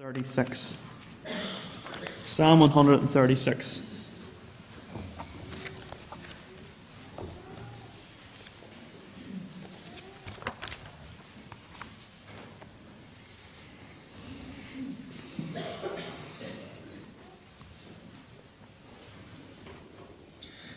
136. 0.00 0.78
Psalm 2.24 2.60
136. 2.60 3.82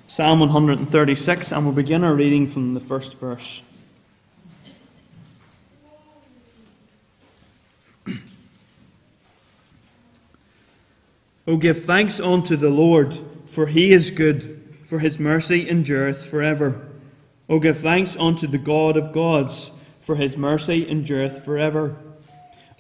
Psalm 0.06 0.40
136, 0.42 1.52
and 1.54 1.64
we'll 1.64 1.74
begin 1.74 2.04
our 2.04 2.14
reading 2.14 2.46
from 2.50 2.74
the 2.74 2.82
first 2.82 3.18
verse. 3.22 3.62
O 11.54 11.58
give 11.58 11.86
thanks 11.86 12.20
unto 12.20 12.56
the 12.56 12.72
Lord, 12.72 13.16
for 13.46 13.68
he 13.68 13.92
is 13.92 14.10
good, 14.10 14.76
for 14.86 14.98
his 14.98 15.20
mercy 15.20 15.70
endureth 15.70 16.26
forever. 16.26 16.88
O 17.48 17.60
give 17.60 17.78
thanks 17.78 18.18
unto 18.18 18.48
the 18.48 18.58
God 18.58 18.98
of 18.98 19.12
gods, 19.12 19.70
for 20.02 20.16
his 20.16 20.36
mercy 20.36 20.90
endureth 20.90 21.46
forever. 21.46 21.96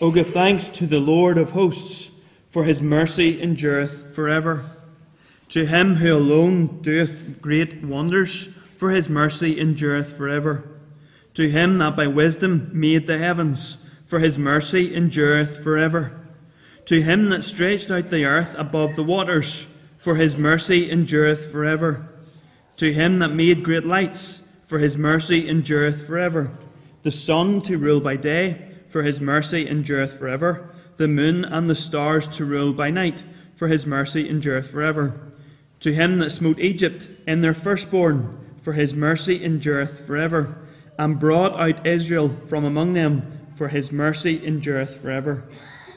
O 0.02 0.09
give 0.09 0.30
thanks 0.30 0.70
to 0.70 0.88
the 0.88 0.99
Lord 0.99 1.38
of 1.38 1.52
hosts, 1.52 2.20
for 2.49 2.63
his 2.63 2.82
mercy 2.82 3.40
endureth 3.40 4.16
forever. 4.16 4.66
To 5.49 5.68
him 5.68 5.98
who 5.98 6.18
alone 6.18 6.82
doeth 6.82 7.44
great 7.44 7.84
wonders, 7.84 8.48
for 8.77 8.90
his 8.90 9.08
mercy 9.08 9.60
endureth 9.60 10.18
forever. 10.18 10.68
To 11.35 11.48
him 11.48 11.77
that 11.77 11.96
by 11.96 12.08
wisdom 12.08 12.71
made 12.74 13.05
the 13.05 13.20
heavens, 13.20 13.88
for 14.08 14.18
his 14.18 14.40
mercy 14.40 14.96
endureth 14.96 15.63
forever. 15.63 16.23
To 16.86 17.02
him 17.02 17.30
that 17.30 17.46
stretched 17.46 17.90
out 17.92 18.10
the 18.10 18.26
earth 18.26 18.55
above 18.58 18.96
the 18.96 19.04
waters, 19.04 19.68
for 19.98 20.16
his 20.16 20.35
mercy 20.35 20.91
endureth 20.91 21.49
forever. 21.49 22.10
To 22.77 22.91
him 22.91 23.20
that 23.20 23.34
made 23.34 23.63
great 23.63 23.85
lights, 23.85 24.49
for 24.68 24.80
his 24.80 24.98
mercy 24.98 25.48
endureth 25.48 26.05
forever. 26.05 26.52
The 27.04 27.12
sun 27.12 27.62
to 27.63 27.77
rule 27.77 28.02
by 28.02 28.18
day, 28.18 28.70
for 28.90 29.04
his 29.04 29.22
mercy 29.22 29.68
endureth 29.68 30.20
forever. 30.20 30.70
The 30.98 31.07
moon 31.07 31.46
and 31.46 31.70
the 31.70 31.76
stars 31.76 32.27
to 32.30 32.46
rule 32.46 32.74
by 32.74 32.90
night, 32.90 33.24
for 33.55 33.70
his 33.70 33.85
mercy 33.85 34.29
endureth 34.29 34.70
forever. 34.70 35.20
To 35.82 35.94
him 35.94 36.20
that 36.20 36.32
smote 36.32 36.60
Egypt 36.60 37.07
in 37.26 37.40
their 37.40 37.54
firstborn, 37.54 38.38
for 38.62 38.74
his 38.74 38.94
mercy 38.94 39.44
endureth 39.44 40.05
forever. 40.05 40.57
And 41.00 41.20
brought 41.20 41.57
out 41.60 41.88
Israel 41.88 42.35
from 42.48 42.66
among 42.66 42.94
them, 42.94 43.40
for 43.55 43.70
his 43.70 43.91
mercy 43.91 44.46
endureth 44.46 45.02
forever 45.02 45.46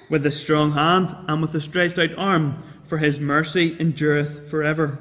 with 0.08 0.24
a 0.26 0.30
strong 0.30 0.72
hand 0.72 1.14
and 1.28 1.42
with 1.42 1.54
a 1.54 1.60
stretched 1.60 1.98
out 1.98 2.16
arm, 2.16 2.62
for 2.84 2.98
his 2.98 3.18
mercy 3.18 3.76
endureth 3.80 4.48
forever. 4.48 4.98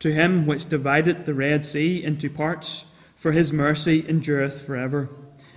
To 0.00 0.12
him 0.12 0.46
which 0.46 0.68
divided 0.68 1.26
the 1.26 1.34
Red 1.34 1.64
Sea 1.64 2.02
into 2.02 2.30
parts, 2.30 2.86
for 3.16 3.32
his 3.32 3.52
mercy 3.52 4.04
endureth 4.08 4.64
forever. 4.64 5.08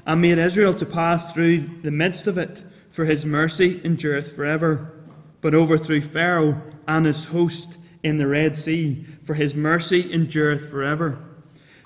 And 0.06 0.22
made 0.22 0.40
Israel 0.40 0.74
to 0.74 0.86
pass 0.86 1.32
through 1.32 1.82
the 1.84 1.92
midst 1.92 2.26
of 2.26 2.38
it, 2.38 2.64
for 2.90 3.06
his 3.06 3.26
mercy 3.26 3.80
endureth 3.84 4.36
forever. 4.36 4.94
But 5.42 5.54
overthrew 5.54 6.02
Pharaoh 6.02 6.62
and 6.88 7.06
his 7.06 7.26
host 7.26 7.78
in 8.04 8.18
the 8.18 8.28
Red 8.28 8.56
Sea, 8.56 9.06
for 9.24 9.36
his 9.36 9.54
mercy 9.54 10.12
endureth 10.12 10.70
forever. 10.70 11.20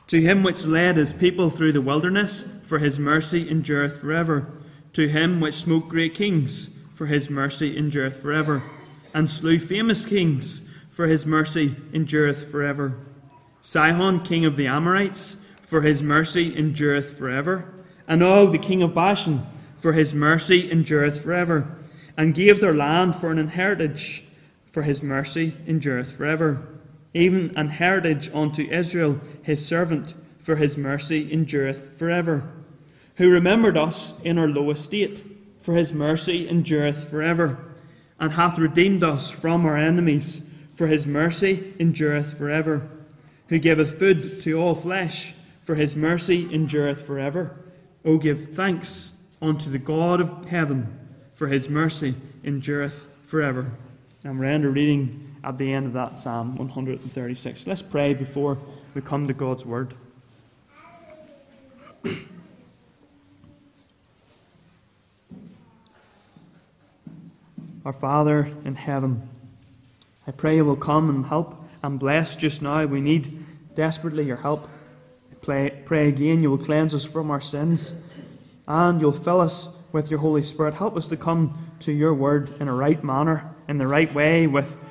To 0.08 0.22
him 0.22 0.44
which 0.44 0.66
led 0.66 0.98
his 0.98 1.14
people 1.14 1.50
through 1.50 1.74
the 1.74 1.82
wilderness, 1.82 2.46
for 2.66 2.80
his 2.80 3.00
mercy 3.00 3.50
endureth 3.50 4.00
forever. 4.00 4.48
To 4.94 5.10
him 5.10 5.42
which 5.42 5.56
smote 5.56 5.90
great 5.90 6.14
kings, 6.14 6.75
for 6.96 7.06
his 7.06 7.30
mercy 7.30 7.78
endureth 7.78 8.20
forever, 8.20 8.64
and 9.14 9.30
slew 9.30 9.60
famous 9.60 10.06
kings, 10.06 10.68
for 10.90 11.08
his 11.08 11.26
mercy 11.26 11.76
endureth 11.94 12.50
forever. 12.50 12.98
Sihon, 13.62 14.22
king 14.22 14.46
of 14.46 14.56
the 14.56 14.68
Amorites, 14.68 15.36
for 15.62 15.82
his 15.82 16.02
mercy 16.02 16.56
endureth 16.58 17.18
forever, 17.18 17.74
and 18.08 18.24
Og, 18.24 18.52
the 18.52 18.58
king 18.58 18.82
of 18.82 18.94
Bashan, 18.94 19.46
for 19.78 19.94
his 19.94 20.14
mercy 20.14 20.72
endureth 20.72 21.22
forever, 21.22 21.76
and 22.16 22.34
gave 22.34 22.62
their 22.62 22.74
land 22.74 23.16
for 23.16 23.30
an 23.30 23.38
inheritance, 23.38 24.22
for 24.72 24.84
his 24.84 25.04
mercy 25.04 25.56
endureth 25.68 26.14
forever. 26.14 26.66
Even 27.14 27.52
an 27.58 27.70
heritage 27.70 28.30
unto 28.34 28.64
Israel, 28.72 29.20
his 29.42 29.66
servant, 29.66 30.14
for 30.40 30.56
his 30.56 30.78
mercy 30.78 31.32
endureth 31.32 31.98
forever. 31.98 32.50
Who 33.16 33.30
remembered 33.30 33.78
us 33.78 34.22
in 34.22 34.38
our 34.38 34.48
low 34.48 34.70
estate 34.72 35.24
for 35.66 35.74
his 35.74 35.92
mercy 35.92 36.48
endureth 36.48 37.10
forever, 37.10 37.58
and 38.20 38.34
hath 38.34 38.60
redeemed 38.60 39.04
us 39.04 39.32
from 39.32 39.66
our 39.66 39.76
enemies, 39.76 40.48
for 40.76 40.86
his 40.86 41.08
mercy 41.08 41.74
endureth 41.80 42.38
forever. 42.38 42.88
Who 43.50 43.58
giveth 43.58 43.98
food 43.98 44.40
to 44.42 44.62
all 44.62 44.76
flesh, 44.76 45.34
for 45.64 45.74
his 45.74 45.96
mercy 45.96 46.48
endureth 46.54 47.02
forever. 47.02 47.60
O 48.06 48.20
give 48.20 48.54
thanks 48.54 49.18
unto 49.42 49.72
the 49.72 49.80
God 49.80 50.22
of 50.22 50.46
heaven, 50.46 51.00
for 51.34 51.48
his 51.48 51.68
mercy 51.68 52.14
endureth 52.44 53.18
forever. 53.26 53.72
And 54.24 54.40
we're 54.40 54.46
end 54.46 54.66
reading 54.66 55.36
at 55.44 55.58
the 55.58 55.74
end 55.74 55.88
of 55.88 55.94
that 55.94 56.16
Psalm 56.16 56.58
136. 56.58 57.66
Let's 57.66 57.82
pray 57.82 58.14
before 58.14 58.60
we 58.94 59.02
come 59.02 59.26
to 59.26 59.34
God's 59.34 59.66
word. 59.66 59.96
Our 67.86 67.94
Father 67.94 68.50
in 68.66 68.74
heaven, 68.74 69.30
I 70.26 70.32
pray 70.32 70.56
you 70.56 70.66
will 70.66 70.76
come 70.76 71.08
and 71.08 71.24
help 71.24 71.64
and 71.84 72.00
bless 72.00 72.36
just 72.36 72.64
now. 72.64 72.84
We 72.88 73.00
need 73.00 73.46
desperately 73.76 74.26
your 74.26 74.38
help. 74.38 74.68
I 75.32 75.36
pray, 75.36 75.84
pray 75.86 76.08
again 76.08 76.42
you 76.42 76.50
will 76.50 76.58
cleanse 76.58 76.96
us 76.96 77.06
from 77.06 77.30
our 77.30 77.40
sins 77.40 77.94
and 78.68 79.00
you'll 79.00 79.12
fill 79.12 79.40
us 79.40 79.70
with 79.92 80.10
your 80.10 80.20
Holy 80.20 80.42
Spirit. 80.42 80.74
Help 80.74 80.98
us 80.98 81.06
to 81.08 81.16
come 81.16 81.76
to 81.82 81.92
your 81.92 82.16
word 82.16 82.60
in 82.60 82.68
a 82.68 82.74
right 82.74 83.04
manner, 83.04 83.54
in 83.68 83.78
the 83.78 83.86
right 83.86 84.12
way, 84.16 84.48
with 84.48 84.90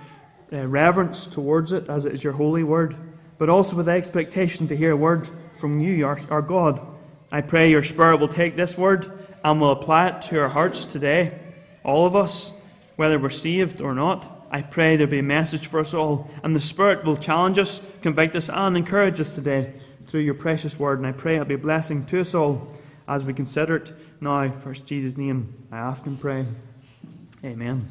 uh, 0.53 0.65
reverence 0.65 1.27
towards 1.27 1.73
it 1.73 1.89
as 1.89 2.07
it 2.07 2.13
is 2.13 2.23
your 2.23 2.35
holy 2.35 2.63
word, 2.63 2.95
but 3.39 3.49
also 3.49 3.77
with 3.77 3.89
expectation 3.89 4.69
to 4.69 4.77
hear 4.77 4.93
a 4.93 4.97
word 4.97 5.29
from 5.59 5.81
you, 5.81 6.07
our, 6.07 6.21
our 6.31 6.43
God. 6.43 6.81
I 7.33 7.41
pray 7.41 7.71
your 7.71 7.83
Spirit 7.83 8.19
will 8.19 8.29
take 8.29 8.55
this 8.55 8.79
word 8.79 9.11
and 9.43 9.61
will 9.61 9.73
apply 9.73 10.11
it 10.11 10.23
to 10.23 10.41
our 10.41 10.49
hearts 10.49 10.85
today, 10.85 11.37
all 11.83 12.07
of 12.07 12.15
us 12.15 12.53
whether 12.97 13.19
we're 13.19 13.31
saved 13.31 13.81
or 13.81 13.95
not. 13.95 14.47
I 14.51 14.63
pray 14.63 14.97
there'll 14.97 15.11
be 15.11 15.19
a 15.19 15.23
message 15.23 15.67
for 15.67 15.81
us 15.81 15.95
all, 15.95 16.31
and 16.43 16.55
the 16.55 16.61
Spirit 16.61 17.05
will 17.05 17.17
challenge 17.17 17.59
us, 17.59 17.81
convict 18.03 18.37
us, 18.37 18.49
and 18.49 18.77
encourage 18.77 19.21
us 19.21 19.35
today 19.35 19.75
through 20.07 20.21
your 20.21 20.35
precious 20.35 20.79
word. 20.79 20.99
And 20.99 21.07
I 21.07 21.13
pray 21.13 21.35
it'll 21.35 21.47
be 21.47 21.55
a 21.55 21.59
blessing 21.59 22.07
to 22.07 22.21
us 22.21 22.35
all 22.35 22.73
as 23.09 23.25
we 23.25 23.35
consider 23.35 23.77
it 23.77 23.93
now. 24.21 24.51
First, 24.51 24.87
Jesus' 24.87 25.17
name, 25.17 25.55
I 25.73 25.79
ask 25.79 26.07
and 26.07 26.21
pray. 26.21 26.47
Amen. 27.45 27.87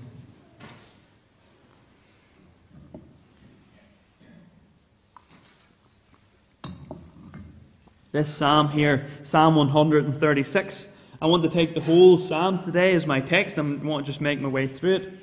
This 8.13 8.29
psalm 8.29 8.69
here, 8.69 9.07
Psalm 9.23 9.55
136 9.55 10.92
I 11.23 11.25
want 11.27 11.41
to 11.43 11.47
take 11.49 11.73
the 11.73 11.79
whole 11.79 12.17
psalm 12.17 12.61
today 12.61 12.93
as 12.93 13.07
my 13.07 13.21
text. 13.21 13.57
I 13.57 13.61
want 13.61 14.05
to 14.05 14.09
just 14.11 14.19
make 14.19 14.41
my 14.41 14.49
way 14.49 14.67
through 14.67 14.95
it. 14.95 15.13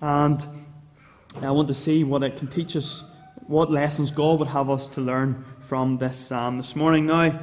And 0.00 0.46
I 1.42 1.50
want 1.50 1.66
to 1.66 1.74
see 1.74 2.04
what 2.04 2.22
it 2.22 2.36
can 2.36 2.46
teach 2.46 2.76
us, 2.76 3.02
what 3.48 3.68
lessons 3.68 4.12
God 4.12 4.38
would 4.38 4.46
have 4.46 4.70
us 4.70 4.86
to 4.86 5.00
learn 5.00 5.44
from 5.58 5.98
this 5.98 6.16
psalm 6.16 6.58
this 6.58 6.76
morning. 6.76 7.06
Now, 7.06 7.36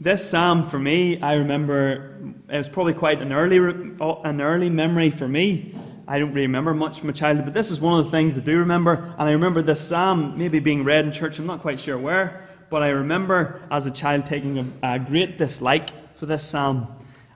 this 0.00 0.28
psalm 0.28 0.68
for 0.68 0.80
me, 0.80 1.22
I 1.22 1.34
remember 1.34 2.18
it 2.48 2.58
was 2.58 2.68
probably 2.68 2.94
quite 2.94 3.22
an 3.22 3.32
early, 3.32 3.60
uh, 4.00 4.20
an 4.22 4.40
early 4.40 4.68
memory 4.68 5.10
for 5.10 5.28
me. 5.28 5.76
I 6.08 6.18
don't 6.18 6.30
really 6.30 6.48
remember 6.48 6.74
much 6.74 6.98
from 6.98 7.06
my 7.06 7.12
childhood, 7.12 7.44
but 7.44 7.54
this 7.54 7.70
is 7.70 7.80
one 7.80 8.00
of 8.00 8.04
the 8.04 8.10
things 8.10 8.36
I 8.36 8.40
do 8.40 8.58
remember. 8.58 9.14
And 9.16 9.28
I 9.28 9.30
remember 9.30 9.62
this 9.62 9.80
psalm 9.80 10.36
maybe 10.36 10.58
being 10.58 10.82
read 10.82 11.04
in 11.04 11.12
church, 11.12 11.38
I'm 11.38 11.46
not 11.46 11.62
quite 11.62 11.78
sure 11.78 11.96
where, 11.96 12.48
but 12.68 12.82
I 12.82 12.88
remember 12.88 13.62
as 13.70 13.86
a 13.86 13.92
child 13.92 14.26
taking 14.26 14.58
a, 14.82 14.94
a 14.94 14.98
great 14.98 15.38
dislike 15.38 15.90
for 16.16 16.26
this 16.26 16.42
psalm. 16.42 16.88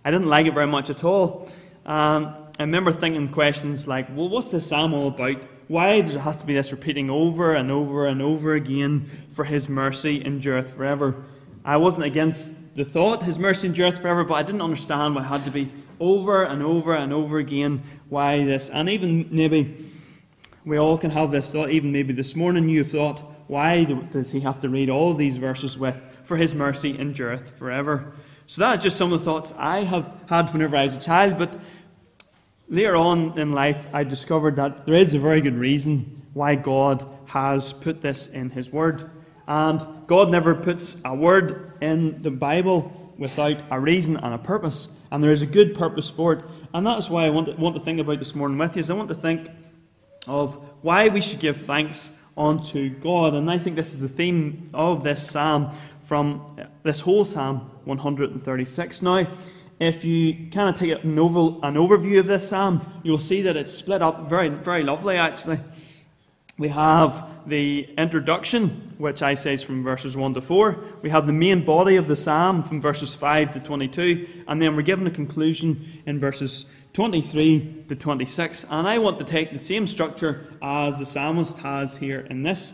I 0.05 0.11
didn't 0.11 0.29
like 0.29 0.47
it 0.47 0.55
very 0.55 0.67
much 0.67 0.91
at 0.91 1.05
all. 1.05 1.49
Um, 1.87 2.35
I 2.59 2.65
remember 2.65 2.93
thinking 2.93 3.29
questions 3.29 3.87
like, 3.87 4.09
well, 4.15 4.29
what's 4.29 4.51
this 4.51 4.67
psalm 4.67 4.93
all 4.93 5.09
about? 5.09 5.43
Why 5.69 6.01
does 6.01 6.17
it 6.17 6.21
have 6.21 6.39
to 6.39 6.47
be 6.47 6.55
this 6.55 6.73
repeating 6.73 7.11
over 7.11 7.55
and 7.55 7.71
over 7.71 8.07
and 8.07 8.21
over 8.21 8.55
again 8.55 9.09
for 9.33 9.45
his 9.45 9.69
mercy 9.69 10.25
endureth 10.25 10.75
forever? 10.75 11.25
I 11.65 11.77
wasn't 11.77 12.07
against 12.07 12.53
the 12.75 12.85
thought, 12.85 13.23
his 13.23 13.39
mercy 13.39 13.69
endureth 13.69 14.01
forever, 14.01 14.25
but 14.25 14.35
I 14.35 14.43
didn't 14.43 14.63
understand 14.63 15.15
why 15.15 15.23
it 15.23 15.27
had 15.27 15.45
to 15.45 15.51
be 15.51 15.71
over 16.01 16.43
and 16.43 16.63
over 16.63 16.95
and 16.95 17.13
over 17.13 17.39
again. 17.39 17.83
Why 18.09 18.45
this? 18.45 18.71
And 18.71 18.89
even 18.89 19.29
maybe 19.31 19.87
we 20.65 20.79
all 20.79 20.99
can 20.99 21.11
have 21.11 21.31
this 21.31 21.53
thought, 21.53 21.71
even 21.71 21.93
maybe 21.93 22.13
this 22.13 22.35
morning 22.35 22.69
you 22.69 22.79
have 22.79 22.91
thought, 22.91 23.21
why 23.47 23.85
does 23.85 24.31
he 24.33 24.41
have 24.41 24.61
to 24.61 24.69
read 24.69 24.91
all 24.91 25.15
these 25.15 25.37
verses 25.37 25.79
with, 25.79 26.07
for 26.25 26.37
his 26.37 26.55
mercy 26.55 26.99
endureth 26.99 27.57
forever? 27.59 28.13
So 28.51 28.63
that's 28.63 28.83
just 28.83 28.97
some 28.97 29.13
of 29.13 29.21
the 29.21 29.25
thoughts 29.25 29.55
I 29.57 29.85
have 29.85 30.13
had 30.29 30.53
whenever 30.53 30.77
I 30.77 30.83
was 30.83 30.97
a 30.97 31.01
child. 31.01 31.39
But 31.39 31.57
later 32.69 32.97
on 32.97 33.39
in 33.39 33.53
life, 33.53 33.87
I 33.93 34.03
discovered 34.03 34.57
that 34.57 34.87
there 34.87 34.97
is 34.97 35.15
a 35.15 35.21
very 35.21 35.41
good 35.41 35.55
reason 35.55 36.23
why 36.33 36.57
God 36.57 37.09
has 37.27 37.73
put 37.73 38.03
this 38.03 38.27
in 38.27 38.51
His 38.51 38.73
Word. 38.73 39.09
And 39.47 39.81
God 40.09 40.33
never 40.33 40.57
puts 40.57 41.01
a 41.05 41.15
word 41.15 41.75
in 41.81 42.23
the 42.23 42.33
Bible 42.33 43.15
without 43.17 43.59
a 43.71 43.79
reason 43.79 44.17
and 44.17 44.35
a 44.35 44.39
purpose. 44.39 44.99
And 45.13 45.23
there 45.23 45.31
is 45.31 45.43
a 45.43 45.47
good 45.47 45.77
purpose 45.77 46.11
for 46.11 46.33
it. 46.33 46.45
And 46.75 46.85
that 46.89 46.99
is 46.99 47.09
why 47.09 47.27
I 47.27 47.31
want 47.31 47.47
to, 47.47 47.53
want 47.53 47.77
to 47.77 47.81
think 47.81 48.01
about 48.01 48.19
this 48.19 48.35
morning 48.35 48.59
with 48.59 48.75
you. 48.75 48.81
Is 48.81 48.91
I 48.91 48.95
want 48.95 49.11
to 49.11 49.15
think 49.15 49.49
of 50.27 50.57
why 50.83 51.07
we 51.07 51.21
should 51.21 51.39
give 51.39 51.59
thanks 51.59 52.11
unto 52.37 52.89
God. 52.89 53.35
And 53.35 53.49
I 53.49 53.59
think 53.59 53.77
this 53.77 53.93
is 53.93 54.01
the 54.01 54.09
theme 54.09 54.71
of 54.75 55.05
this 55.05 55.31
psalm 55.31 55.73
from 56.11 56.57
this 56.83 57.03
whole 57.03 57.25
Psalm 57.25 57.71
136. 57.85 59.03
Now, 59.03 59.29
if 59.79 60.05
you 60.05 60.51
kind 60.51 60.69
of 60.69 60.75
take 60.77 61.05
an, 61.05 61.17
oval, 61.17 61.65
an 61.65 61.75
overview 61.75 62.19
of 62.19 62.27
this 62.27 62.49
psalm, 62.49 62.85
you'll 63.05 63.17
see 63.17 63.43
that 63.43 63.57
it's 63.57 63.73
split 63.73 64.03
up 64.03 64.29
very, 64.29 64.49
very 64.49 64.83
lovely 64.83 65.17
actually. 65.17 65.61
We 66.59 66.67
have 66.71 67.25
the 67.47 67.89
introduction, 67.97 68.71
which 68.99 69.23
I 69.23 69.35
say 69.35 69.55
is 69.55 69.63
from 69.63 69.85
verses 69.85 70.17
1 70.17 70.35
to 70.35 70.41
4. 70.41 70.81
We 71.03 71.11
have 71.11 71.29
the 71.29 71.33
main 71.33 71.65
body 71.65 71.95
of 71.95 72.09
the 72.09 72.17
psalm 72.17 72.65
from 72.65 72.81
verses 72.81 73.15
5 73.15 73.53
to 73.53 73.61
22. 73.61 74.27
And 74.49 74.61
then 74.61 74.75
we're 74.75 74.83
given 74.83 75.07
a 75.07 75.13
conclusion 75.13 75.87
in 76.07 76.19
verses 76.19 76.65
23 76.95 77.85
to 77.87 77.95
26. 77.95 78.67
And 78.69 78.89
I 78.89 78.99
want 78.99 79.21
to 79.21 79.25
take 79.25 79.53
the 79.53 79.61
same 79.61 79.87
structure 79.87 80.49
as 80.61 80.99
the 80.99 81.07
psalmist 81.07 81.59
has 81.59 81.99
here 81.99 82.27
in 82.29 82.43
this, 82.43 82.73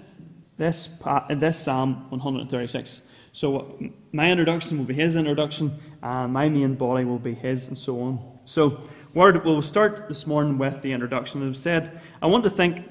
this, 0.56 0.88
this 1.28 1.58
psalm 1.60 2.06
136. 2.08 3.02
So 3.36 3.78
my 4.12 4.30
introduction 4.30 4.78
will 4.78 4.86
be 4.86 4.94
his 4.94 5.14
introduction, 5.14 5.78
and 6.02 6.32
my 6.32 6.48
main 6.48 6.74
body 6.74 7.04
will 7.04 7.18
be 7.18 7.34
his, 7.34 7.68
and 7.68 7.76
so 7.76 8.00
on. 8.00 8.18
So 8.46 8.82
word, 9.12 9.44
we'll 9.44 9.60
start 9.60 10.08
this 10.08 10.26
morning 10.26 10.56
with 10.56 10.80
the 10.80 10.90
introduction. 10.90 11.42
As 11.42 11.48
I've 11.48 11.56
said, 11.58 12.00
I 12.22 12.28
want 12.28 12.44
to 12.44 12.50
think 12.50 12.88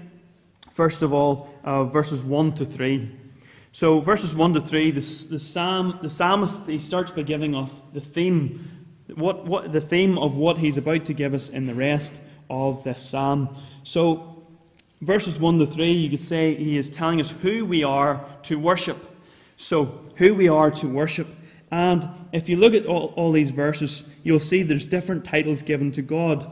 first 0.69 1.01
of 1.01 1.13
all, 1.13 1.49
uh, 1.63 1.85
verses 1.85 2.23
1 2.23 2.51
to 2.51 2.65
3. 2.65 3.09
So, 3.71 3.99
verses 4.01 4.35
1 4.35 4.53
to 4.53 4.61
3, 4.61 4.91
the, 4.91 4.99
the, 4.99 5.39
psalm, 5.39 5.97
the 6.03 6.11
psalmist 6.11 6.67
he 6.67 6.77
starts 6.77 7.09
by 7.09 7.23
giving 7.23 7.55
us 7.55 7.81
the 7.93 7.99
theme, 7.99 8.85
what, 9.15 9.47
what, 9.47 9.73
the 9.73 9.81
theme 9.81 10.15
of 10.19 10.35
what 10.35 10.59
he's 10.59 10.77
about 10.77 11.05
to 11.05 11.13
give 11.15 11.33
us 11.33 11.49
in 11.49 11.65
the 11.65 11.73
rest 11.73 12.21
of 12.51 12.83
this 12.83 13.01
psalm. 13.01 13.57
So, 13.81 14.45
verses 15.01 15.39
1 15.39 15.57
to 15.57 15.65
3, 15.65 15.91
you 15.91 16.09
could 16.11 16.21
say 16.21 16.53
he 16.53 16.77
is 16.77 16.91
telling 16.91 17.19
us 17.19 17.31
who 17.31 17.65
we 17.65 17.83
are 17.83 18.23
to 18.43 18.59
worship. 18.59 19.14
So, 19.57 20.03
who 20.15 20.33
we 20.35 20.47
are 20.47 20.71
to 20.71 20.87
worship. 20.87 21.27
And 21.71 22.07
if 22.31 22.49
you 22.49 22.57
look 22.57 22.73
at 22.73 22.85
all, 22.85 23.13
all 23.15 23.31
these 23.31 23.51
verses, 23.51 24.07
you'll 24.23 24.39
see 24.39 24.63
there's 24.63 24.85
different 24.85 25.25
titles 25.25 25.61
given 25.61 25.91
to 25.93 26.01
God. 26.01 26.51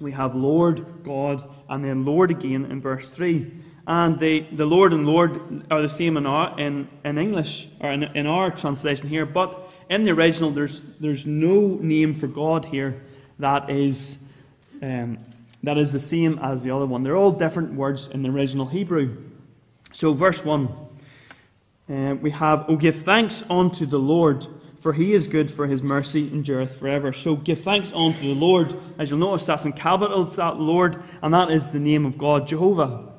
We 0.00 0.12
have 0.12 0.34
Lord, 0.34 1.02
God, 1.02 1.44
and 1.68 1.84
then 1.84 2.04
Lord 2.04 2.30
again 2.30 2.64
in 2.66 2.80
verse 2.80 3.08
3. 3.08 3.50
And 3.86 4.18
the, 4.18 4.46
the 4.52 4.66
Lord 4.66 4.92
and 4.92 5.06
Lord 5.06 5.64
are 5.70 5.82
the 5.82 5.88
same 5.88 6.16
in, 6.16 6.26
our, 6.26 6.58
in, 6.58 6.88
in 7.04 7.18
English, 7.18 7.68
or 7.80 7.90
in, 7.90 8.04
in 8.04 8.26
our 8.26 8.50
translation 8.50 9.08
here, 9.08 9.26
but 9.26 9.68
in 9.88 10.04
the 10.04 10.12
original, 10.12 10.50
there's, 10.50 10.80
there's 11.00 11.26
no 11.26 11.78
name 11.80 12.14
for 12.14 12.28
God 12.28 12.64
here 12.64 13.02
that 13.40 13.68
is, 13.68 14.18
um, 14.82 15.18
that 15.64 15.76
is 15.76 15.92
the 15.92 15.98
same 15.98 16.38
as 16.38 16.62
the 16.62 16.70
other 16.70 16.86
one. 16.86 17.02
They're 17.02 17.16
all 17.16 17.32
different 17.32 17.74
words 17.74 18.08
in 18.08 18.22
the 18.22 18.30
original 18.30 18.66
Hebrew. 18.66 19.16
So, 19.92 20.12
verse 20.12 20.44
1, 20.44 20.68
uh, 21.90 22.14
we 22.14 22.30
have, 22.30 22.64
Oh, 22.68 22.76
give 22.76 23.02
thanks 23.02 23.42
unto 23.50 23.84
the 23.84 23.98
Lord 23.98 24.46
for 24.80 24.94
he 24.94 25.12
is 25.12 25.28
good, 25.28 25.50
for 25.50 25.66
his 25.66 25.82
mercy 25.82 26.28
endureth 26.32 26.78
forever. 26.78 27.12
So 27.12 27.36
give 27.36 27.60
thanks 27.60 27.92
unto 27.92 28.20
the 28.20 28.34
Lord. 28.34 28.74
As 28.98 29.10
you'll 29.10 29.20
notice, 29.20 29.44
that's 29.44 29.66
in 29.66 29.74
capitals, 29.74 30.36
that 30.36 30.58
Lord, 30.58 31.02
and 31.22 31.34
that 31.34 31.50
is 31.50 31.70
the 31.70 31.78
name 31.78 32.06
of 32.06 32.16
God, 32.16 32.48
Jehovah. 32.48 33.12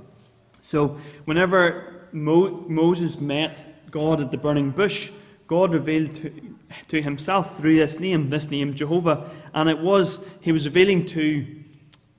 So 0.62 1.00
whenever 1.26 2.08
Mo- 2.12 2.66
Moses 2.68 3.22
met 3.22 3.64
God 3.92 4.22
at 4.22 4.32
the 4.32 4.38
burning 4.38 4.72
bush, 4.72 5.12
God 5.46 5.74
revealed 5.74 6.16
to, 6.16 6.56
to 6.88 7.02
himself 7.02 7.58
through 7.58 7.78
this 7.78 8.00
name, 8.00 8.32
this 8.32 8.50
name 8.50 8.74
Jehovah, 8.74 9.30
and 9.54 9.70
it 9.70 9.78
was, 9.78 10.28
he 10.40 10.52
was 10.52 10.66
revealing 10.66 11.06
to 11.08 11.61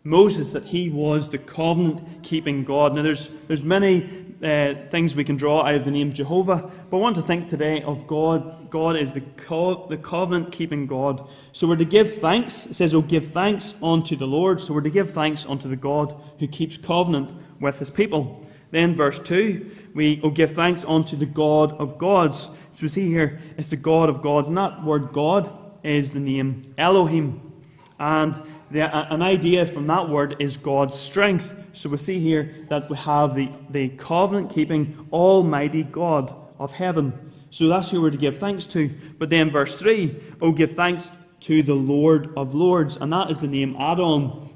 Moses 0.04 0.52
that 0.52 0.66
he 0.66 0.90
was 0.90 1.30
the 1.30 1.38
covenant 1.38 2.22
keeping 2.22 2.64
God. 2.64 2.94
Now, 2.94 3.02
there's, 3.02 3.28
there's 3.46 3.62
many 3.62 4.22
uh, 4.42 4.74
things 4.90 5.14
we 5.14 5.22
can 5.22 5.36
draw 5.36 5.64
out 5.64 5.76
of 5.76 5.84
the 5.84 5.90
name 5.90 6.12
Jehovah, 6.12 6.68
but 6.90 6.96
I 6.96 7.00
want 7.00 7.14
to 7.16 7.22
think 7.22 7.48
today 7.48 7.82
of 7.82 8.08
God. 8.08 8.70
God 8.70 8.96
is 8.96 9.12
the, 9.12 9.20
co- 9.20 9.86
the 9.88 9.96
covenant 9.96 10.50
keeping 10.50 10.86
God. 10.88 11.28
So 11.52 11.68
we're 11.68 11.76
to 11.76 11.84
give 11.84 12.18
thanks. 12.18 12.66
It 12.66 12.74
says, 12.74 12.94
Oh, 12.94 13.02
give 13.02 13.30
thanks 13.30 13.74
unto 13.80 14.16
the 14.16 14.26
Lord. 14.26 14.60
So 14.60 14.74
we're 14.74 14.80
to 14.80 14.90
give 14.90 15.12
thanks 15.12 15.46
unto 15.46 15.68
the 15.68 15.76
God 15.76 16.20
who 16.40 16.48
keeps 16.48 16.76
covenant 16.76 17.32
with 17.60 17.78
his 17.78 17.90
people. 17.90 18.44
Then, 18.72 18.96
verse 18.96 19.18
2, 19.20 19.70
we 19.94 20.18
will 20.22 20.30
give 20.30 20.52
thanks 20.52 20.84
unto 20.84 21.16
the 21.16 21.26
God 21.26 21.72
of 21.72 21.98
gods. 21.98 22.48
So 22.72 22.82
we 22.82 22.88
see 22.88 23.08
here, 23.08 23.38
it's 23.56 23.68
the 23.68 23.76
God 23.76 24.08
of 24.08 24.22
gods. 24.22 24.48
And 24.48 24.56
that 24.58 24.82
word 24.82 25.12
God 25.12 25.52
is 25.84 26.12
the 26.12 26.20
name 26.20 26.74
Elohim. 26.78 27.52
And 28.00 28.42
the, 28.72 29.12
an 29.12 29.22
idea 29.22 29.66
from 29.66 29.86
that 29.88 30.08
word 30.08 30.36
is 30.38 30.56
God's 30.56 30.98
strength. 30.98 31.54
So 31.74 31.90
we 31.90 31.98
see 31.98 32.18
here 32.18 32.54
that 32.68 32.88
we 32.88 32.96
have 32.96 33.34
the, 33.34 33.50
the 33.70 33.90
covenant 33.90 34.50
keeping 34.50 35.08
Almighty 35.12 35.82
God 35.82 36.34
of 36.58 36.72
heaven. 36.72 37.32
So 37.50 37.68
that's 37.68 37.90
who 37.90 38.00
we're 38.00 38.10
to 38.10 38.16
give 38.16 38.38
thanks 38.38 38.66
to. 38.68 38.90
But 39.18 39.28
then, 39.28 39.50
verse 39.50 39.78
3 39.78 40.16
Oh, 40.40 40.52
give 40.52 40.74
thanks 40.74 41.10
to 41.40 41.62
the 41.62 41.74
Lord 41.74 42.32
of 42.36 42.54
Lords. 42.54 42.96
And 42.96 43.12
that 43.12 43.30
is 43.30 43.40
the 43.40 43.46
name 43.46 43.76
Adon. 43.76 44.48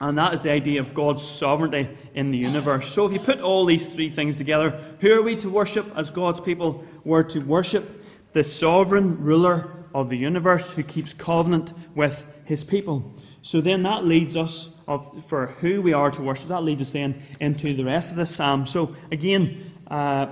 And 0.00 0.18
that 0.18 0.34
is 0.34 0.42
the 0.42 0.50
idea 0.50 0.80
of 0.80 0.92
God's 0.92 1.22
sovereignty 1.22 1.88
in 2.14 2.30
the 2.30 2.38
universe. 2.38 2.92
So 2.92 3.06
if 3.06 3.12
you 3.12 3.20
put 3.20 3.40
all 3.40 3.64
these 3.64 3.90
three 3.90 4.10
things 4.10 4.36
together, 4.36 4.78
who 5.00 5.12
are 5.12 5.22
we 5.22 5.36
to 5.36 5.48
worship 5.48 5.86
as 5.96 6.10
God's 6.10 6.40
people? 6.40 6.84
We're 7.04 7.22
to 7.22 7.38
worship 7.38 8.04
the 8.34 8.44
sovereign 8.44 9.22
ruler 9.22 9.70
of 9.94 10.10
the 10.10 10.18
universe 10.18 10.72
who 10.72 10.82
keeps 10.82 11.14
covenant 11.14 11.72
with 11.94 12.26
his 12.44 12.64
people. 12.64 13.14
So 13.44 13.60
then 13.60 13.82
that 13.82 14.06
leads 14.06 14.38
us 14.38 14.74
of, 14.88 15.22
for 15.28 15.48
who 15.60 15.82
we 15.82 15.92
are 15.92 16.10
to 16.10 16.22
worship. 16.22 16.48
That 16.48 16.64
leads 16.64 16.80
us 16.80 16.92
then 16.92 17.22
into 17.40 17.74
the 17.74 17.84
rest 17.84 18.10
of 18.10 18.16
the 18.16 18.24
psalm. 18.24 18.66
So 18.66 18.96
again, 19.12 19.70
uh, 19.90 20.28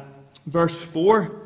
verse 0.47 0.83
four, 0.83 1.43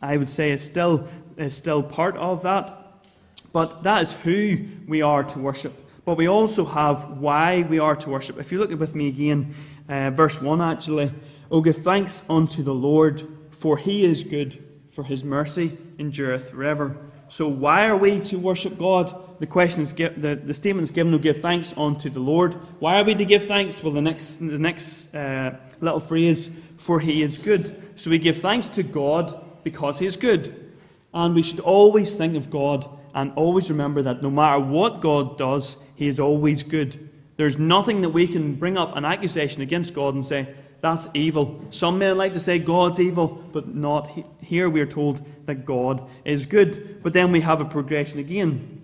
I 0.00 0.16
would 0.16 0.30
say 0.30 0.50
is 0.50 0.64
still 0.64 1.06
is 1.36 1.54
still 1.54 1.82
part 1.82 2.16
of 2.16 2.42
that, 2.44 3.04
but 3.52 3.82
that 3.82 4.00
is 4.00 4.14
who 4.14 4.64
we 4.86 5.02
are 5.02 5.22
to 5.24 5.38
worship. 5.38 5.74
But 6.06 6.16
we 6.16 6.26
also 6.26 6.64
have 6.64 7.18
why 7.18 7.66
we 7.68 7.78
are 7.78 7.94
to 7.94 8.08
worship. 8.08 8.38
If 8.38 8.50
you 8.50 8.58
look 8.58 8.70
with 8.80 8.94
me 8.94 9.08
again, 9.08 9.54
uh, 9.90 10.08
verse 10.08 10.40
one 10.40 10.62
actually, 10.62 11.12
oh 11.50 11.60
give 11.60 11.76
thanks 11.76 12.24
unto 12.30 12.62
the 12.62 12.74
Lord, 12.74 13.22
for 13.50 13.76
He 13.76 14.06
is 14.06 14.24
good, 14.24 14.64
for 14.90 15.04
His 15.04 15.22
mercy 15.22 15.76
endureth 15.98 16.48
forever. 16.48 16.96
So 17.28 17.48
why 17.48 17.86
are 17.86 17.96
we 17.96 18.20
to 18.20 18.38
worship 18.38 18.78
God? 18.78 19.28
the 19.38 19.46
question 19.46 19.82
is 19.82 19.92
the, 19.94 20.40
the 20.44 20.54
statement 20.54 20.82
is 20.82 20.90
given 20.90 21.12
to 21.12 21.18
give 21.18 21.40
thanks 21.40 21.72
unto 21.76 22.10
the 22.10 22.20
Lord. 22.20 22.54
Why 22.80 23.00
are 23.00 23.04
we 23.04 23.14
to 23.14 23.24
give 23.24 23.46
thanks? 23.46 23.82
Well, 23.82 23.92
the 23.92 24.02
next 24.02 24.36
the 24.36 24.58
next 24.58 25.14
uh, 25.14 25.56
little 25.80 26.00
phrase, 26.00 26.50
for 26.76 27.00
He 27.00 27.22
is 27.22 27.38
good. 27.38 27.92
So 27.96 28.10
we 28.10 28.18
give 28.18 28.38
thanks 28.38 28.68
to 28.68 28.82
God 28.82 29.44
because 29.62 29.98
He 30.00 30.06
is 30.06 30.16
good, 30.16 30.72
and 31.14 31.34
we 31.34 31.42
should 31.42 31.60
always 31.60 32.16
think 32.16 32.36
of 32.36 32.50
God 32.50 32.88
and 33.14 33.32
always 33.36 33.70
remember 33.70 34.02
that 34.02 34.22
no 34.22 34.30
matter 34.30 34.58
what 34.58 35.00
God 35.00 35.38
does, 35.38 35.76
He 35.94 36.08
is 36.08 36.18
always 36.18 36.62
good. 36.62 37.08
There's 37.36 37.58
nothing 37.58 38.00
that 38.00 38.10
we 38.10 38.26
can 38.26 38.56
bring 38.56 38.76
up 38.76 38.96
an 38.96 39.04
accusation 39.04 39.62
against 39.62 39.94
God 39.94 40.14
and 40.14 40.26
say 40.26 40.52
that's 40.80 41.08
evil. 41.14 41.64
Some 41.70 41.98
men 41.98 42.16
like 42.16 42.34
to 42.34 42.40
say 42.40 42.58
God's 42.58 43.00
evil, 43.00 43.42
but 43.52 43.74
not 43.74 44.10
here. 44.40 44.70
We 44.70 44.80
are 44.80 44.86
told 44.86 45.24
that 45.46 45.64
God 45.64 46.08
is 46.24 46.46
good. 46.46 47.02
But 47.02 47.12
then 47.12 47.32
we 47.32 47.40
have 47.40 47.60
a 47.60 47.64
progression 47.64 48.20
again 48.20 48.78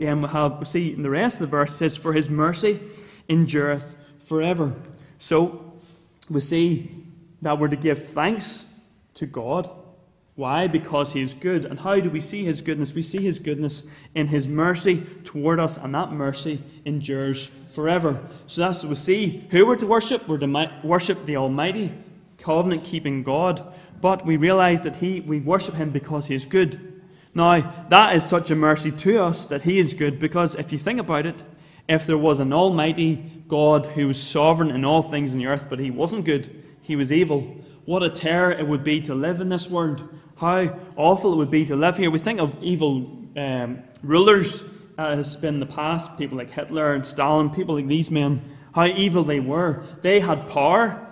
um, 0.00 0.22
we 0.22 0.28
have, 0.28 0.58
we 0.58 0.64
see 0.66 0.92
in 0.92 1.02
the 1.02 1.10
rest 1.10 1.36
of 1.36 1.48
the 1.48 1.56
verse, 1.56 1.70
it 1.70 1.74
says, 1.74 1.96
For 1.96 2.12
his 2.12 2.28
mercy 2.28 2.78
endureth 3.28 3.94
forever. 4.26 4.74
So 5.18 5.72
we 6.28 6.40
see 6.40 7.04
that 7.42 7.58
we're 7.58 7.68
to 7.68 7.76
give 7.76 8.08
thanks 8.08 8.66
to 9.14 9.26
God. 9.26 9.70
Why? 10.34 10.66
Because 10.66 11.14
he 11.14 11.22
is 11.22 11.32
good. 11.32 11.64
And 11.64 11.80
how 11.80 11.98
do 11.98 12.10
we 12.10 12.20
see 12.20 12.44
his 12.44 12.60
goodness? 12.60 12.92
We 12.92 13.02
see 13.02 13.22
his 13.22 13.38
goodness 13.38 13.88
in 14.14 14.28
his 14.28 14.46
mercy 14.46 15.02
toward 15.24 15.58
us, 15.58 15.78
and 15.78 15.94
that 15.94 16.12
mercy 16.12 16.58
endures 16.84 17.50
forever. 17.76 18.20
So 18.48 18.62
that's 18.62 18.82
what 18.82 18.88
we 18.88 18.96
see. 18.96 19.46
Who 19.50 19.66
we're 19.66 19.76
to 19.76 19.86
worship? 19.86 20.26
We're 20.26 20.38
to 20.38 20.72
worship 20.82 21.24
the 21.24 21.36
Almighty, 21.36 21.92
covenant 22.38 22.82
keeping 22.82 23.22
God. 23.22 23.72
But 24.00 24.26
we 24.26 24.36
realize 24.36 24.82
that 24.82 24.96
he, 24.96 25.20
we 25.20 25.38
worship 25.38 25.74
him 25.74 25.90
because 25.90 26.26
he 26.26 26.34
is 26.34 26.44
good. 26.44 26.96
Now, 27.36 27.84
that 27.90 28.16
is 28.16 28.24
such 28.24 28.50
a 28.50 28.54
mercy 28.54 28.90
to 28.90 29.22
us 29.22 29.44
that 29.46 29.60
He 29.60 29.78
is 29.78 29.92
good 29.92 30.18
because 30.18 30.54
if 30.54 30.72
you 30.72 30.78
think 30.78 30.98
about 30.98 31.26
it, 31.26 31.36
if 31.86 32.06
there 32.06 32.16
was 32.16 32.40
an 32.40 32.50
almighty 32.50 33.42
God 33.46 33.84
who 33.88 34.08
was 34.08 34.20
sovereign 34.20 34.70
in 34.70 34.86
all 34.86 35.02
things 35.02 35.34
in 35.34 35.38
the 35.38 35.46
earth, 35.46 35.66
but 35.68 35.78
He 35.78 35.90
wasn't 35.90 36.24
good, 36.24 36.64
He 36.80 36.96
was 36.96 37.12
evil, 37.12 37.42
what 37.84 38.02
a 38.02 38.08
terror 38.08 38.52
it 38.52 38.66
would 38.66 38.82
be 38.82 39.02
to 39.02 39.14
live 39.14 39.42
in 39.42 39.50
this 39.50 39.68
world. 39.68 40.08
How 40.36 40.78
awful 40.96 41.34
it 41.34 41.36
would 41.36 41.50
be 41.50 41.66
to 41.66 41.76
live 41.76 41.98
here. 41.98 42.10
We 42.10 42.18
think 42.18 42.40
of 42.40 42.56
evil 42.62 43.22
um, 43.36 43.82
rulers 44.02 44.64
has 44.98 45.36
been 45.36 45.60
the 45.60 45.66
past, 45.66 46.16
people 46.18 46.38
like 46.38 46.50
Hitler 46.50 46.94
and 46.94 47.06
Stalin, 47.06 47.50
people 47.50 47.74
like 47.74 47.86
these 47.86 48.10
men, 48.10 48.42
how 48.74 48.86
evil 48.86 49.24
they 49.24 49.40
were. 49.40 49.84
They 50.02 50.20
had 50.20 50.48
power, 50.48 51.06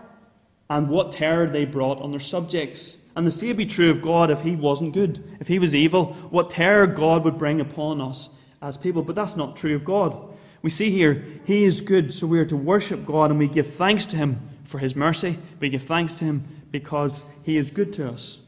and 0.70 0.88
what 0.88 1.12
terror 1.12 1.46
they 1.46 1.64
brought 1.64 2.00
on 2.00 2.10
their 2.10 2.20
subjects. 2.20 2.98
And 3.16 3.26
the 3.26 3.30
same 3.30 3.56
be 3.56 3.66
true 3.66 3.90
of 3.90 4.02
God 4.02 4.30
if 4.30 4.40
He 4.42 4.56
wasn't 4.56 4.94
good, 4.94 5.22
if 5.40 5.48
He 5.48 5.58
was 5.58 5.74
evil, 5.74 6.14
what 6.30 6.50
terror 6.50 6.86
God 6.86 7.24
would 7.24 7.38
bring 7.38 7.60
upon 7.60 8.00
us 8.00 8.30
as 8.60 8.76
people. 8.76 9.02
But 9.02 9.14
that's 9.14 9.36
not 9.36 9.56
true 9.56 9.74
of 9.74 9.84
God. 9.84 10.36
We 10.62 10.70
see 10.70 10.90
here, 10.90 11.24
He 11.44 11.64
is 11.64 11.80
good, 11.80 12.12
so 12.12 12.26
we 12.26 12.38
are 12.38 12.46
to 12.46 12.56
worship 12.56 13.04
God 13.06 13.30
and 13.30 13.38
we 13.38 13.48
give 13.48 13.66
thanks 13.66 14.06
to 14.06 14.16
Him 14.16 14.40
for 14.64 14.78
His 14.78 14.96
mercy. 14.96 15.38
We 15.60 15.68
give 15.68 15.84
thanks 15.84 16.14
to 16.14 16.24
Him 16.24 16.44
because 16.70 17.24
He 17.44 17.56
is 17.56 17.70
good 17.70 17.92
to 17.94 18.08
us. 18.08 18.40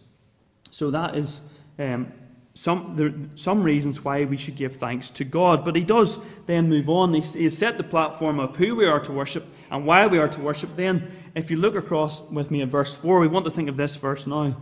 So 0.70 0.90
that 0.90 1.14
is 1.14 1.48
um, 1.78 2.12
some, 2.56 2.94
there, 2.96 3.12
some 3.34 3.62
reasons 3.62 4.02
why 4.02 4.24
we 4.24 4.38
should 4.38 4.56
give 4.56 4.76
thanks 4.76 5.10
to 5.10 5.24
God. 5.24 5.62
But 5.62 5.76
he 5.76 5.82
does 5.82 6.18
then 6.46 6.70
move 6.70 6.88
on. 6.88 7.12
He, 7.12 7.20
he 7.20 7.50
set 7.50 7.76
the 7.76 7.84
platform 7.84 8.40
of 8.40 8.56
who 8.56 8.74
we 8.74 8.86
are 8.86 9.00
to 9.00 9.12
worship 9.12 9.44
and 9.70 9.84
why 9.84 10.06
we 10.06 10.18
are 10.18 10.28
to 10.28 10.40
worship. 10.40 10.74
Then, 10.74 11.12
if 11.34 11.50
you 11.50 11.58
look 11.58 11.74
across 11.74 12.22
with 12.30 12.50
me 12.50 12.62
at 12.62 12.68
verse 12.68 12.94
4, 12.94 13.20
we 13.20 13.28
want 13.28 13.44
to 13.44 13.50
think 13.50 13.68
of 13.68 13.76
this 13.76 13.96
verse 13.96 14.26
now. 14.26 14.56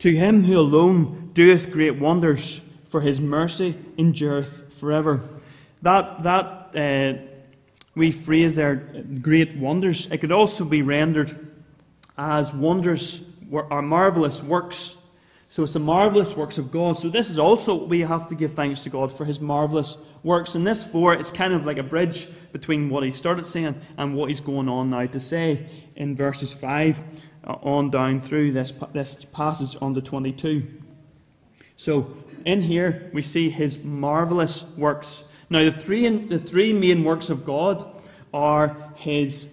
To 0.00 0.14
him 0.14 0.44
who 0.44 0.58
alone 0.58 1.30
doeth 1.32 1.70
great 1.70 1.98
wonders, 1.98 2.60
for 2.90 3.00
his 3.00 3.22
mercy 3.22 3.74
endureth 3.96 4.74
forever. 4.74 5.22
That, 5.80 6.22
that 6.24 6.76
uh, 6.76 7.22
we 7.94 8.12
phrase 8.12 8.56
there, 8.56 8.76
great 9.22 9.56
wonders, 9.56 10.12
it 10.12 10.18
could 10.18 10.32
also 10.32 10.66
be 10.66 10.82
rendered 10.82 11.52
as 12.18 12.52
wonders 12.52 13.30
or 13.50 13.80
marvelous 13.80 14.42
works 14.42 14.96
so 15.50 15.64
it's 15.64 15.72
the 15.72 15.80
marvelous 15.80 16.36
works 16.36 16.58
of 16.58 16.70
God. 16.70 16.96
So 16.96 17.08
this 17.08 17.28
is 17.28 17.36
also 17.36 17.84
we 17.84 18.02
have 18.02 18.28
to 18.28 18.36
give 18.36 18.54
thanks 18.54 18.84
to 18.84 18.88
God 18.88 19.12
for 19.12 19.24
his 19.24 19.40
marvelous 19.40 19.98
works. 20.22 20.54
And 20.54 20.64
this 20.64 20.84
four, 20.84 21.12
it's 21.12 21.32
kind 21.32 21.52
of 21.52 21.66
like 21.66 21.76
a 21.76 21.82
bridge 21.82 22.28
between 22.52 22.88
what 22.88 23.02
he 23.02 23.10
started 23.10 23.44
saying 23.44 23.74
and 23.98 24.14
what 24.14 24.28
he's 24.28 24.38
going 24.38 24.68
on 24.68 24.90
now 24.90 25.06
to 25.06 25.18
say 25.18 25.68
in 25.96 26.14
verses 26.14 26.52
5 26.52 27.00
uh, 27.42 27.52
on 27.62 27.90
down 27.90 28.20
through 28.20 28.52
this, 28.52 28.72
this 28.92 29.24
passage 29.24 29.76
on 29.82 29.92
to 29.94 30.00
22. 30.00 30.68
So 31.76 32.16
in 32.44 32.62
here 32.62 33.10
we 33.12 33.20
see 33.20 33.50
his 33.50 33.82
marvelous 33.82 34.62
works. 34.76 35.24
Now 35.50 35.64
the 35.64 35.72
three, 35.72 36.08
the 36.26 36.38
three 36.38 36.72
main 36.72 37.02
works 37.02 37.28
of 37.28 37.44
God 37.44 37.84
are 38.32 38.76
his, 38.94 39.52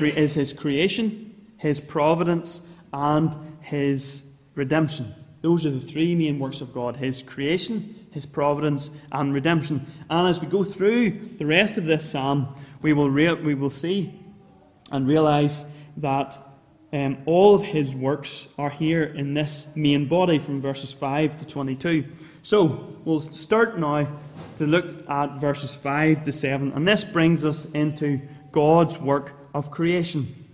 is 0.00 0.32
his 0.32 0.54
creation, 0.54 1.34
his 1.58 1.78
providence, 1.78 2.66
and 2.90 3.36
his 3.60 4.26
redemption. 4.54 5.14
Those 5.42 5.66
are 5.66 5.70
the 5.70 5.80
three 5.80 6.14
main 6.14 6.38
works 6.38 6.60
of 6.60 6.72
God 6.72 6.96
His 6.96 7.22
creation, 7.22 8.06
His 8.10 8.26
providence, 8.26 8.90
and 9.12 9.32
redemption. 9.32 9.86
And 10.10 10.28
as 10.28 10.40
we 10.40 10.46
go 10.46 10.64
through 10.64 11.10
the 11.38 11.46
rest 11.46 11.78
of 11.78 11.84
this 11.84 12.08
psalm, 12.08 12.54
we 12.82 12.92
will, 12.92 13.10
rea- 13.10 13.34
we 13.34 13.54
will 13.54 13.70
see 13.70 14.18
and 14.90 15.06
realize 15.06 15.64
that 15.98 16.38
um, 16.92 17.18
all 17.26 17.54
of 17.54 17.62
His 17.62 17.94
works 17.94 18.48
are 18.58 18.70
here 18.70 19.04
in 19.04 19.34
this 19.34 19.74
main 19.76 20.08
body 20.08 20.38
from 20.38 20.60
verses 20.60 20.92
5 20.92 21.38
to 21.38 21.44
22. 21.46 22.04
So 22.42 22.96
we'll 23.04 23.20
start 23.20 23.78
now 23.78 24.06
to 24.58 24.66
look 24.66 25.08
at 25.08 25.40
verses 25.40 25.74
5 25.74 26.24
to 26.24 26.32
7, 26.32 26.72
and 26.72 26.86
this 26.86 27.04
brings 27.04 27.44
us 27.44 27.64
into 27.72 28.20
God's 28.52 28.98
work 28.98 29.34
of 29.52 29.70
creation. 29.70 30.44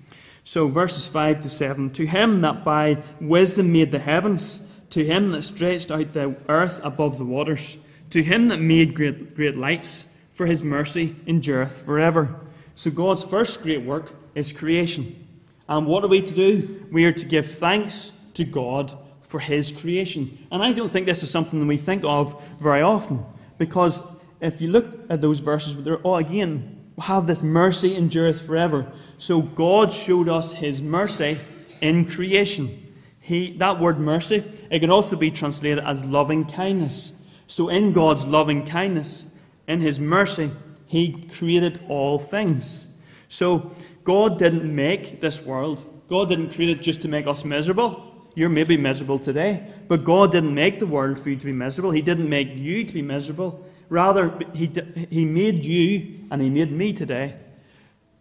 So, 0.45 0.67
verses 0.67 1.07
5 1.07 1.43
to 1.43 1.51
7 1.51 1.91
To 1.91 2.07
him 2.07 2.41
that 2.41 2.65
by 2.65 3.03
wisdom 3.21 3.73
made 3.73 3.93
the 3.93 4.01
heavens, 4.01 4.67
to 4.93 5.05
him 5.05 5.33
that 5.33 5.43
stretched 5.43 5.91
out 5.91 6.13
the 6.13 6.35
earth 6.49 6.81
above 6.83 7.19
the 7.19 7.25
waters, 7.25 7.77
to 8.11 8.23
him 8.23 8.49
that 8.49 8.61
made 8.61 8.95
great, 8.95 9.35
great 9.35 9.57
lights, 9.57 10.07
for 10.33 10.47
his 10.47 10.63
mercy 10.63 11.15
endureth 11.27 11.83
forever. 11.85 12.41
So 12.75 12.91
God's 12.91 13.23
first 13.23 13.63
great 13.63 13.83
work 13.83 14.15
is 14.35 14.53
creation. 14.53 15.29
And 15.69 15.87
what 15.87 16.05
are 16.05 16.09
we 16.09 16.23
to 16.23 16.35
do? 16.35 16.87
We 16.91 17.05
are 17.05 17.13
to 17.13 17.27
give 17.27 17.59
thanks 17.59 18.13
to 18.35 18.45
God 18.45 18.97
for 19.23 19.41
his 19.41 19.71
creation. 19.71 20.47
And 20.51 20.63
I 20.63 20.73
don't 20.73 20.91
think 20.91 21.07
this 21.07 21.23
is 21.23 21.31
something 21.31 21.61
that 21.61 21.67
we 21.67 21.77
think 21.77 22.03
of 22.05 22.43
very 22.61 22.83
often, 22.83 23.25
because 23.59 24.03
if 24.41 24.61
you 24.61 24.69
look 24.69 24.87
at 25.11 25.21
those 25.21 25.41
verses, 25.41 25.77
they're 25.83 25.99
all 25.99 26.17
again 26.17 26.79
have 27.01 27.27
this 27.27 27.43
mercy 27.43 27.97
endureth 27.97 28.43
forever. 28.43 28.87
So 29.19 29.43
God 29.43 29.93
showed 29.93 30.29
us 30.29 30.53
his 30.53 30.83
mercy 30.83 31.39
in 31.81 32.05
creation. 32.05 32.82
He, 33.23 33.57
that 33.59 33.79
word 33.79 34.01
mercy, 34.01 34.43
it 34.69 34.81
can 34.81 34.91
also 34.91 35.17
be 35.17 35.31
translated 35.31 35.83
as 35.85 36.05
loving 36.05 36.45
kindness. 36.45 37.23
So, 37.47 37.69
in 37.69 37.93
God's 37.93 38.25
loving 38.25 38.67
kindness, 38.67 39.33
in 39.69 39.81
His 39.81 40.01
mercy, 40.01 40.51
He 40.87 41.23
created 41.29 41.81
all 41.89 42.19
things. 42.19 42.89
So, 43.29 43.75
God 44.03 44.39
didn't 44.39 44.75
make 44.75 45.21
this 45.21 45.47
world. 45.47 45.85
God 46.09 46.31
didn't 46.31 46.53
create 46.53 46.77
it 46.77 46.83
just 46.83 47.01
to 47.03 47.09
make 47.09 47.29
us 47.29 47.45
miserable. 47.45 48.29
You're 48.35 48.49
maybe 48.49 48.77
miserable 48.77 49.21
today, 49.21 49.69
but 49.87 50.03
God 50.03 50.33
didn't 50.33 50.55
make 50.55 50.81
the 50.81 50.87
world 50.87 51.21
for 51.21 51.31
you 51.31 51.37
to 51.37 51.47
be 51.47 51.53
miserable. 51.53 51.93
He 51.93 52.03
didn't 52.03 52.29
make 52.29 52.49
you 52.57 52.85
to 52.85 52.93
be 52.93 53.03
miserable. 53.03 53.65
Rather, 53.89 54.37
He, 54.53 54.73
he 55.11 55.25
made 55.25 55.65
you 55.65 56.27
and 56.33 56.43
He 56.43 56.51
made 56.51 56.73
me 56.73 56.93
today 56.93 57.37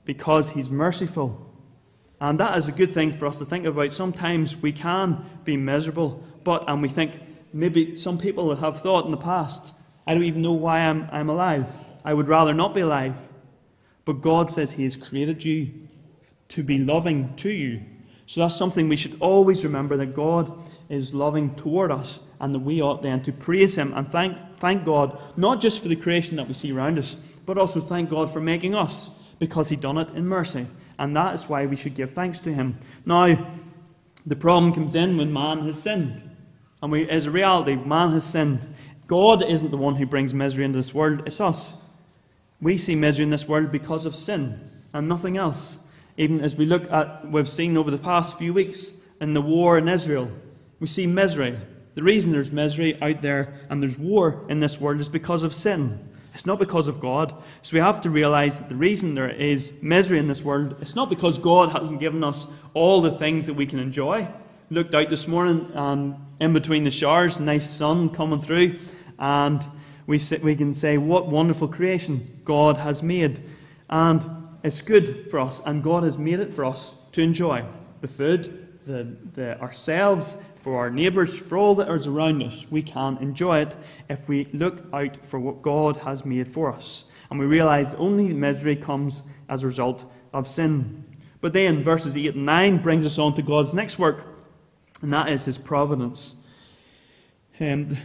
because 0.05 0.49
He's 0.49 0.69
merciful 0.69 1.50
and 2.21 2.39
that 2.39 2.55
is 2.55 2.67
a 2.67 2.71
good 2.71 2.93
thing 2.93 3.11
for 3.11 3.25
us 3.25 3.39
to 3.39 3.45
think 3.45 3.65
about. 3.65 3.93
Sometimes 3.93 4.55
we 4.55 4.71
can 4.71 5.25
be 5.43 5.57
miserable, 5.57 6.23
but, 6.43 6.63
and 6.69 6.79
we 6.79 6.87
think, 6.87 7.19
maybe 7.51 7.95
some 7.95 8.19
people 8.19 8.55
have 8.55 8.81
thought 8.81 9.05
in 9.05 9.11
the 9.11 9.17
past, 9.17 9.73
I 10.05 10.13
don't 10.13 10.23
even 10.23 10.43
know 10.43 10.53
why 10.53 10.81
I'm, 10.81 11.09
I'm 11.11 11.29
alive. 11.29 11.65
I 12.05 12.13
would 12.13 12.27
rather 12.27 12.53
not 12.53 12.75
be 12.75 12.81
alive. 12.81 13.19
But 14.05 14.21
God 14.21 14.51
says 14.51 14.73
He 14.73 14.83
has 14.83 14.95
created 14.95 15.43
you 15.43 15.71
to 16.49 16.61
be 16.61 16.77
loving 16.77 17.35
to 17.37 17.49
you. 17.49 17.81
So 18.27 18.41
that's 18.41 18.55
something 18.55 18.87
we 18.87 18.97
should 18.97 19.17
always 19.19 19.63
remember 19.63 19.97
that 19.97 20.15
God 20.15 20.53
is 20.89 21.15
loving 21.15 21.55
toward 21.55 21.91
us 21.91 22.19
and 22.39 22.53
that 22.53 22.59
we 22.59 22.83
ought 22.83 23.01
then 23.01 23.23
to 23.23 23.31
praise 23.31 23.75
Him 23.75 23.93
and 23.95 24.07
thank, 24.07 24.37
thank 24.59 24.85
God, 24.85 25.19
not 25.37 25.59
just 25.59 25.81
for 25.81 25.87
the 25.87 25.95
creation 25.95 26.37
that 26.37 26.47
we 26.47 26.53
see 26.53 26.71
around 26.71 26.99
us, 26.99 27.15
but 27.47 27.57
also 27.57 27.81
thank 27.81 28.11
God 28.11 28.31
for 28.31 28.39
making 28.41 28.75
us 28.75 29.09
because 29.39 29.69
He 29.69 29.75
done 29.75 29.97
it 29.97 30.11
in 30.11 30.27
mercy 30.27 30.67
and 30.99 31.15
that 31.15 31.35
is 31.35 31.49
why 31.49 31.65
we 31.65 31.75
should 31.75 31.95
give 31.95 32.11
thanks 32.11 32.39
to 32.41 32.53
him. 32.53 32.77
Now, 33.05 33.51
the 34.25 34.35
problem 34.35 34.73
comes 34.73 34.95
in 34.95 35.17
when 35.17 35.33
man 35.33 35.59
has 35.65 35.81
sinned. 35.81 36.29
And 36.81 36.91
we, 36.91 37.09
as 37.09 37.25
a 37.25 37.31
reality, 37.31 37.75
man 37.75 38.11
has 38.11 38.25
sinned. 38.25 38.73
God 39.07 39.43
isn't 39.43 39.71
the 39.71 39.77
one 39.77 39.95
who 39.95 40.05
brings 40.05 40.33
misery 40.33 40.65
into 40.65 40.77
this 40.77 40.93
world, 40.93 41.23
it's 41.25 41.41
us. 41.41 41.73
We 42.61 42.77
see 42.77 42.95
misery 42.95 43.23
in 43.23 43.29
this 43.29 43.47
world 43.47 43.71
because 43.71 44.05
of 44.05 44.15
sin 44.15 44.59
and 44.93 45.07
nothing 45.07 45.37
else. 45.37 45.79
Even 46.17 46.41
as 46.41 46.55
we 46.55 46.65
look 46.65 46.91
at, 46.91 47.29
we've 47.29 47.49
seen 47.49 47.77
over 47.77 47.89
the 47.89 47.97
past 47.97 48.37
few 48.37 48.53
weeks 48.53 48.93
in 49.19 49.33
the 49.33 49.41
war 49.41 49.77
in 49.77 49.87
Israel, 49.87 50.31
we 50.79 50.87
see 50.87 51.07
misery. 51.07 51.57
The 51.95 52.03
reason 52.03 52.31
there's 52.31 52.51
misery 52.51 53.01
out 53.01 53.21
there 53.21 53.53
and 53.69 53.81
there's 53.81 53.97
war 53.97 54.45
in 54.49 54.59
this 54.59 54.79
world 54.79 54.99
is 54.99 55.09
because 55.09 55.43
of 55.43 55.53
sin. 55.53 56.07
It's 56.33 56.45
not 56.45 56.59
because 56.59 56.87
of 56.87 56.99
God. 56.99 57.33
So 57.61 57.73
we 57.73 57.79
have 57.79 58.01
to 58.01 58.09
realize 58.09 58.59
that 58.59 58.69
the 58.69 58.75
reason 58.75 59.15
there 59.15 59.29
is 59.29 59.73
misery 59.81 60.17
in 60.17 60.27
this 60.27 60.43
world, 60.43 60.75
it's 60.81 60.95
not 60.95 61.09
because 61.09 61.37
God 61.37 61.71
hasn't 61.71 61.99
given 61.99 62.23
us 62.23 62.47
all 62.73 63.01
the 63.01 63.11
things 63.11 63.45
that 63.47 63.53
we 63.53 63.65
can 63.65 63.79
enjoy. 63.79 64.27
Looked 64.69 64.95
out 64.95 65.09
this 65.09 65.27
morning 65.27 65.69
and 65.73 66.15
in 66.39 66.53
between 66.53 66.83
the 66.83 66.91
showers, 66.91 67.39
nice 67.39 67.69
sun 67.69 68.09
coming 68.09 68.41
through, 68.41 68.77
and 69.19 69.63
we, 70.07 70.17
sit, 70.17 70.41
we 70.41 70.55
can 70.55 70.73
say, 70.73 70.97
What 70.97 71.27
wonderful 71.27 71.67
creation 71.67 72.41
God 72.45 72.77
has 72.77 73.03
made. 73.03 73.41
And 73.89 74.25
it's 74.63 74.81
good 74.81 75.29
for 75.29 75.39
us, 75.39 75.61
and 75.65 75.83
God 75.83 76.03
has 76.03 76.17
made 76.17 76.39
it 76.39 76.55
for 76.55 76.63
us 76.63 76.95
to 77.11 77.21
enjoy 77.21 77.65
the 77.99 78.07
food, 78.07 78.79
the, 78.87 79.15
the 79.33 79.59
ourselves, 79.59 80.37
for 80.61 80.77
our 80.77 80.89
neighbours, 80.91 81.35
for 81.35 81.57
all 81.57 81.75
that 81.75 81.89
is 81.89 82.07
around 82.07 82.43
us. 82.43 82.65
We 82.69 82.83
can 82.83 83.17
enjoy 83.17 83.61
it 83.61 83.75
if 84.09 84.29
we 84.29 84.47
look 84.53 84.83
out 84.93 85.17
for 85.25 85.39
what 85.39 85.61
God 85.61 85.97
has 85.97 86.23
made 86.23 86.47
for 86.47 86.71
us. 86.71 87.05
And 87.29 87.39
we 87.39 87.45
realise 87.45 87.93
only 87.95 88.33
misery 88.33 88.75
comes 88.75 89.23
as 89.49 89.63
a 89.63 89.67
result 89.67 90.05
of 90.33 90.47
sin. 90.47 91.03
But 91.41 91.53
then 91.53 91.83
verses 91.83 92.15
8 92.15 92.35
and 92.35 92.45
9 92.45 92.81
brings 92.81 93.05
us 93.05 93.17
on 93.17 93.33
to 93.35 93.41
God's 93.41 93.73
next 93.73 93.97
work, 93.97 94.25
and 95.01 95.11
that 95.11 95.29
is 95.29 95.45
his 95.45 95.57
providence. 95.57 96.35
Um, 97.59 97.97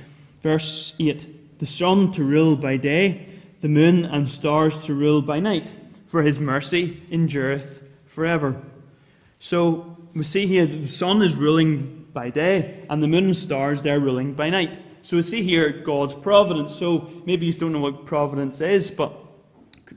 verse 0.43 0.95
8 0.99 1.59
The 1.59 1.67
sun 1.67 2.13
to 2.13 2.25
rule 2.25 2.57
by 2.57 2.79
day, 2.79 3.29
the 3.61 3.69
moon 3.69 4.05
and 4.07 4.31
stars 4.31 4.85
to 4.87 4.95
rule 4.95 5.21
by 5.21 5.41
night, 5.41 5.75
for 6.07 6.23
his 6.23 6.39
mercy 6.39 7.03
endureth 7.11 7.87
forever. 8.07 8.63
So 9.41 9.99
we 10.15 10.25
see 10.25 10.47
here 10.47 10.65
that 10.65 10.81
the 10.81 10.89
sun 10.89 11.21
is 11.21 11.37
ruling 11.37 11.96
by 12.17 12.31
day, 12.31 12.83
and 12.89 13.03
the 13.03 13.07
moon 13.07 13.27
and 13.27 13.37
stars, 13.37 13.83
they're 13.83 14.01
ruling 14.01 14.33
by 14.33 14.49
night. 14.49 14.81
So 15.03 15.19
we 15.19 15.23
see 15.23 15.43
here 15.43 15.71
God's 15.71 16.15
providence. 16.15 16.75
So 16.75 17.11
maybe 17.27 17.45
you 17.45 17.53
don't 17.53 17.75
know 17.75 17.81
what 17.81 18.07
providence 18.07 18.63
is, 18.63 18.91
but 18.91 19.13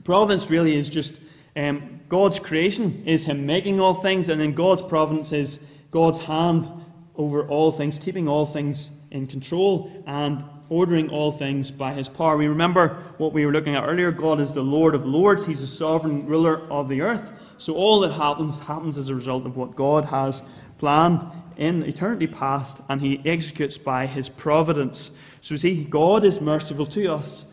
providence 0.04 0.50
really 0.50 0.76
is 0.76 0.90
just 0.90 1.14
um, 1.56 2.00
God's 2.10 2.38
creation, 2.38 3.02
is 3.06 3.24
Him 3.24 3.46
making 3.46 3.80
all 3.80 3.94
things, 3.94 4.28
and 4.28 4.38
then 4.38 4.52
God's 4.52 4.82
providence 4.82 5.32
is 5.32 5.66
God's 5.90 6.20
hand 6.20 6.70
over 7.16 7.48
all 7.48 7.72
things, 7.72 7.98
keeping 7.98 8.28
all 8.28 8.44
things 8.44 8.90
in 9.10 9.26
control, 9.26 9.90
and 10.06 10.44
ordering 10.68 11.08
all 11.08 11.32
things 11.32 11.70
by 11.70 11.92
his 11.94 12.08
power. 12.08 12.36
We 12.36 12.46
remember 12.46 13.02
what 13.16 13.32
we 13.32 13.44
were 13.44 13.52
looking 13.52 13.74
at 13.74 13.84
earlier. 13.84 14.12
God 14.12 14.40
is 14.40 14.52
the 14.52 14.62
Lord 14.62 14.94
of 14.94 15.04
lords, 15.06 15.46
he's 15.46 15.62
the 15.62 15.66
sovereign 15.66 16.26
ruler 16.26 16.70
of 16.70 16.88
the 16.88 17.00
earth. 17.00 17.32
So 17.58 17.74
all 17.74 18.00
that 18.00 18.12
happens 18.12 18.60
happens 18.60 18.96
as 18.96 19.08
a 19.08 19.14
result 19.14 19.46
of 19.46 19.56
what 19.56 19.74
God 19.74 20.04
has 20.04 20.42
planned 20.78 21.26
in 21.60 21.84
eternity 21.84 22.26
past, 22.26 22.80
and 22.88 23.02
he 23.02 23.20
executes 23.24 23.78
by 23.78 24.06
his 24.06 24.28
providence. 24.28 25.12
So 25.42 25.56
see, 25.56 25.84
God 25.84 26.24
is 26.24 26.40
merciful 26.40 26.86
to 26.86 27.12
us 27.12 27.44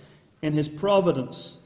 in 0.42 0.54
his 0.54 0.70
providence. 0.70 1.62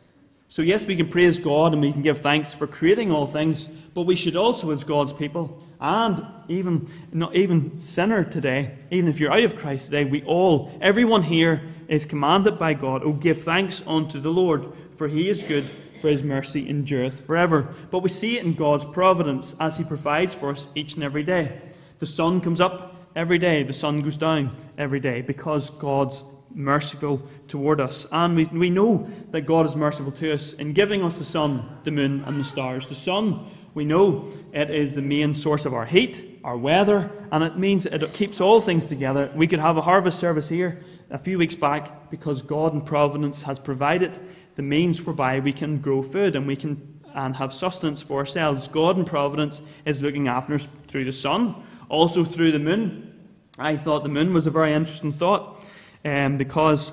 So, 0.48 0.62
yes, 0.64 0.86
we 0.86 0.98
can 0.98 1.08
praise 1.08 1.38
God 1.40 1.72
and 1.72 1.82
we 1.82 1.94
can 1.94 2.02
give 2.02 2.20
thanks 2.20 2.54
for 2.54 2.68
creating 2.68 3.10
all 3.10 3.26
things, 3.26 3.68
but 3.68 4.02
we 4.02 4.18
should 4.18 4.36
also, 4.36 4.72
as 4.72 4.84
God's 4.84 5.14
people, 5.14 5.64
and 5.80 6.26
even 6.50 6.90
not 7.14 7.36
even 7.36 7.80
sinner 7.80 8.26
today, 8.26 8.76
even 8.90 9.08
if 9.08 9.18
you're 9.18 9.32
out 9.32 9.44
of 9.44 9.56
Christ 9.56 9.86
today, 9.86 10.04
we 10.04 10.24
all, 10.24 10.78
everyone 10.82 11.24
here, 11.24 11.62
is 11.88 12.06
commanded 12.06 12.60
by 12.60 12.74
God, 12.74 13.02
oh, 13.06 13.14
give 13.14 13.44
thanks 13.44 13.82
unto 13.88 14.20
the 14.20 14.30
Lord, 14.30 14.66
for 14.98 15.08
he 15.08 15.30
is 15.30 15.44
good, 15.44 15.64
for 15.64 16.10
his 16.10 16.24
mercy 16.24 16.68
endureth 16.68 17.26
forever. 17.26 17.74
But 17.90 18.00
we 18.00 18.10
see 18.10 18.38
it 18.38 18.44
in 18.44 18.56
God's 18.56 18.84
providence 18.84 19.56
as 19.58 19.78
he 19.78 19.86
provides 19.86 20.34
for 20.34 20.50
us 20.50 20.68
each 20.76 20.96
and 20.96 21.04
every 21.04 21.24
day. 21.24 21.62
The 22.02 22.08
sun 22.08 22.42
comes 22.42 22.60
up 22.60 22.96
every 23.16 23.38
day, 23.38 23.62
the 23.62 23.74
sun 23.74 24.02
goes 24.02 24.18
down 24.18 24.56
every 24.76 25.00
day, 25.00 25.22
because 25.22 25.70
God's 25.70 26.24
merciful 26.50 27.22
toward 27.48 27.80
us. 27.80 28.08
And 28.12 28.36
we, 28.36 28.46
we 28.46 28.72
know 28.72 29.08
that 29.30 29.42
God 29.42 29.68
is 29.68 29.76
merciful 29.76 30.12
to 30.14 30.34
us 30.34 30.54
in 30.54 30.74
giving 30.74 31.04
us 31.04 31.20
the 31.20 31.24
sun, 31.24 31.78
the 31.84 31.92
moon, 31.92 32.24
and 32.26 32.40
the 32.40 32.44
stars. 32.44 32.90
The 32.90 32.96
sun, 32.96 33.46
we 33.76 33.86
know 33.86 34.32
it 34.52 34.72
is 34.72 34.96
the 34.96 35.04
main 35.04 35.36
source 35.36 35.68
of 35.68 35.76
our 35.76 35.86
heat, 35.86 36.40
our 36.44 36.58
weather, 36.58 37.12
and 37.32 37.44
it 37.44 37.60
means 37.60 37.86
it 37.86 38.14
keeps 38.16 38.42
all 38.42 38.62
things 38.62 38.88
together. 38.88 39.32
We 39.36 39.46
could 39.46 39.60
have 39.60 39.78
a 39.78 39.82
harvest 39.82 40.20
service 40.20 40.50
here 40.50 40.82
a 41.12 41.20
few 41.20 41.38
weeks 41.38 41.54
back 41.54 42.10
because 42.10 42.42
God 42.42 42.74
in 42.74 42.82
providence 42.82 43.44
has 43.44 43.60
provided 43.60 44.18
the 44.56 44.64
means 44.64 45.04
whereby 45.04 45.40
we 45.40 45.54
can 45.54 45.78
grow 45.78 46.02
food 46.02 46.36
and 46.36 46.48
we 46.48 46.56
can 46.56 47.00
and 47.14 47.36
have 47.36 47.54
sustenance 47.54 48.02
for 48.02 48.20
ourselves. 48.20 48.68
God 48.68 48.98
in 48.98 49.06
providence 49.06 49.62
is 49.86 50.02
looking 50.02 50.28
after 50.28 50.56
us 50.56 50.68
through 50.88 51.06
the 51.06 51.12
sun, 51.12 51.56
also 51.92 52.24
through 52.24 52.54
the 52.54 52.60
moon. 52.60 53.14
I 53.60 53.76
thought 53.76 54.04
the 54.04 54.10
moon 54.10 54.34
was 54.34 54.48
a 54.48 54.52
very 54.52 54.74
interesting 54.74 55.12
thought 55.12 55.62
um, 56.06 56.38
because 56.38 56.92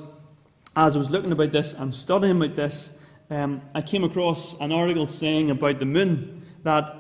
as 0.77 0.97
I 0.97 0.99
was 0.99 1.09
looking 1.09 1.33
about 1.33 1.53
this 1.53 1.73
and 1.73 1.95
studying 1.95 2.37
about 2.37 2.57
this, 2.57 3.03
um, 3.31 3.63
I 3.75 3.81
came 3.81 4.03
across 4.03 4.59
an 4.61 4.73
article 4.73 5.07
saying 5.07 5.51
about 5.51 5.79
the 5.79 5.85
moon 5.85 6.45
that 6.65 6.95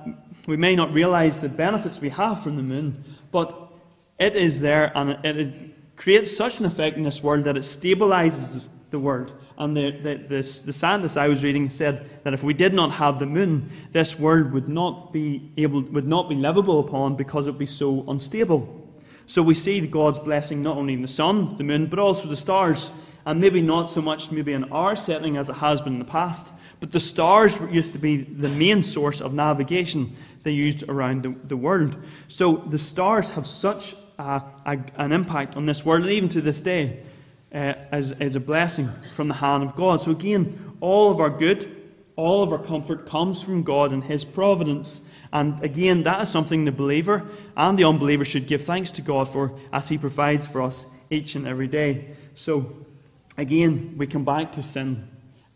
we 0.47 0.57
may 0.57 0.77
not 0.77 0.95
realize 0.95 1.41
the 1.41 1.49
benefits 1.49 2.01
we 2.01 2.11
have 2.11 2.43
from 2.43 2.57
the 2.57 2.63
moon, 2.63 3.05
but 3.33 3.73
it 4.19 4.37
is 4.37 4.61
there 4.61 4.93
and 4.95 5.19
it, 5.25 5.37
it 5.37 5.97
creates 5.97 6.35
such 6.37 6.61
an 6.61 6.67
effect 6.67 6.97
in 6.97 7.03
this 7.03 7.23
world 7.23 7.45
that 7.45 7.57
it 7.57 7.65
stabilizes 7.65 8.69
the 8.91 8.99
world. 8.99 9.33
And 9.59 9.77
the, 9.77 9.91
the, 9.91 10.15
the, 10.29 10.73
scientist 10.73 11.19
I 11.19 11.27
was 11.27 11.43
reading 11.43 11.69
said 11.69 12.23
that 12.23 12.33
if 12.33 12.45
we 12.45 12.55
did 12.55 12.73
not 12.73 12.93
have 12.93 13.19
the 13.19 13.27
moon, 13.27 13.69
this 13.91 14.17
world 14.17 14.53
would 14.53 14.69
not 14.69 15.13
be 15.13 15.51
able, 15.57 15.83
would 15.83 16.07
not 16.07 16.29
be 16.29 16.37
livable 16.37 16.79
upon 16.79 17.17
because 17.17 17.49
it 17.49 17.51
would 17.51 17.59
be 17.59 17.67
so 17.67 18.05
unstable. 18.07 18.89
So 19.27 19.43
we 19.43 19.55
see 19.55 19.81
God's 19.81 20.21
blessing 20.21 20.63
not 20.63 20.77
only 20.77 20.95
in 20.95 21.03
the 21.03 21.09
sun, 21.09 21.57
the 21.57 21.65
moon, 21.65 21.87
but 21.87 21.99
also 21.99 22.29
the 22.29 22.37
stars. 22.37 22.93
And 23.27 23.41
maybe 23.41 23.61
not 23.61 23.91
so 23.91 24.01
much 24.01 24.31
maybe 24.31 24.53
in 24.53 24.63
our 24.73 24.95
setting 24.95 25.37
as 25.37 25.49
it 25.49 25.57
has 25.57 25.81
been 25.81 25.95
in 25.95 25.99
the 25.99 26.05
past, 26.05 26.53
but 26.79 26.93
the 26.93 27.01
stars 27.01 27.59
used 27.71 27.93
to 27.95 27.99
be 27.99 28.23
the 28.23 28.49
main 28.49 28.85
source 28.85 29.21
of 29.21 29.35
navigation 29.35 30.17
they 30.45 30.53
used 30.53 30.89
around 30.89 31.25
the, 31.25 31.35
the 31.49 31.57
world. 31.57 31.97
So 32.29 32.59
the 32.69 32.79
stars 32.79 33.33
have 33.33 33.47
such 33.47 33.97
a, 34.19 34.41
a, 34.65 34.79
an 34.97 35.11
impact 35.11 35.57
on 35.57 35.67
this 35.67 35.85
world, 35.85 36.03
and 36.03 36.13
even 36.13 36.29
to 36.31 36.41
this 36.41 36.61
day, 36.61 37.03
uh, 37.53 37.75
as, 37.91 38.13
as 38.13 38.37
a 38.37 38.41
blessing 38.41 38.89
from 39.15 39.29
the 39.29 39.35
hand 39.35 39.63
of 39.63 39.75
God. 39.75 40.03
So 40.03 40.11
again, 40.11 40.77
all 40.81 41.11
of 41.11 41.21
our 41.21 41.31
good, 41.31 41.75
all 42.17 42.43
of 42.43 42.53
our 42.53 42.59
comfort 42.59 43.07
comes 43.07 43.43
from 43.43 43.63
God 43.63 43.93
and 43.93 44.05
His 44.05 44.25
providence. 44.25 45.07
And 45.33 45.63
again, 45.63 46.03
that 46.05 46.23
is 46.23 46.31
something 46.31 46.65
the 46.65 46.73
believer 46.73 47.27
and 47.57 47.79
the 47.79 47.85
unbeliever 47.85 48.25
should 48.25 48.47
give 48.47 48.63
thanks 48.63 48.91
to 48.93 49.03
God 49.03 49.29
for 49.29 49.59
as 49.73 49.89
He 49.89 49.99
provides 49.99 50.47
for 50.47 50.63
us 50.63 50.87
each 51.11 51.35
and 51.35 51.47
every 51.47 51.69
day. 51.69 52.11
So, 52.35 52.77
again, 53.37 53.95
we 53.97 54.07
come 54.07 54.25
back 54.25 54.53
to 54.53 54.63
sin. 54.63 55.09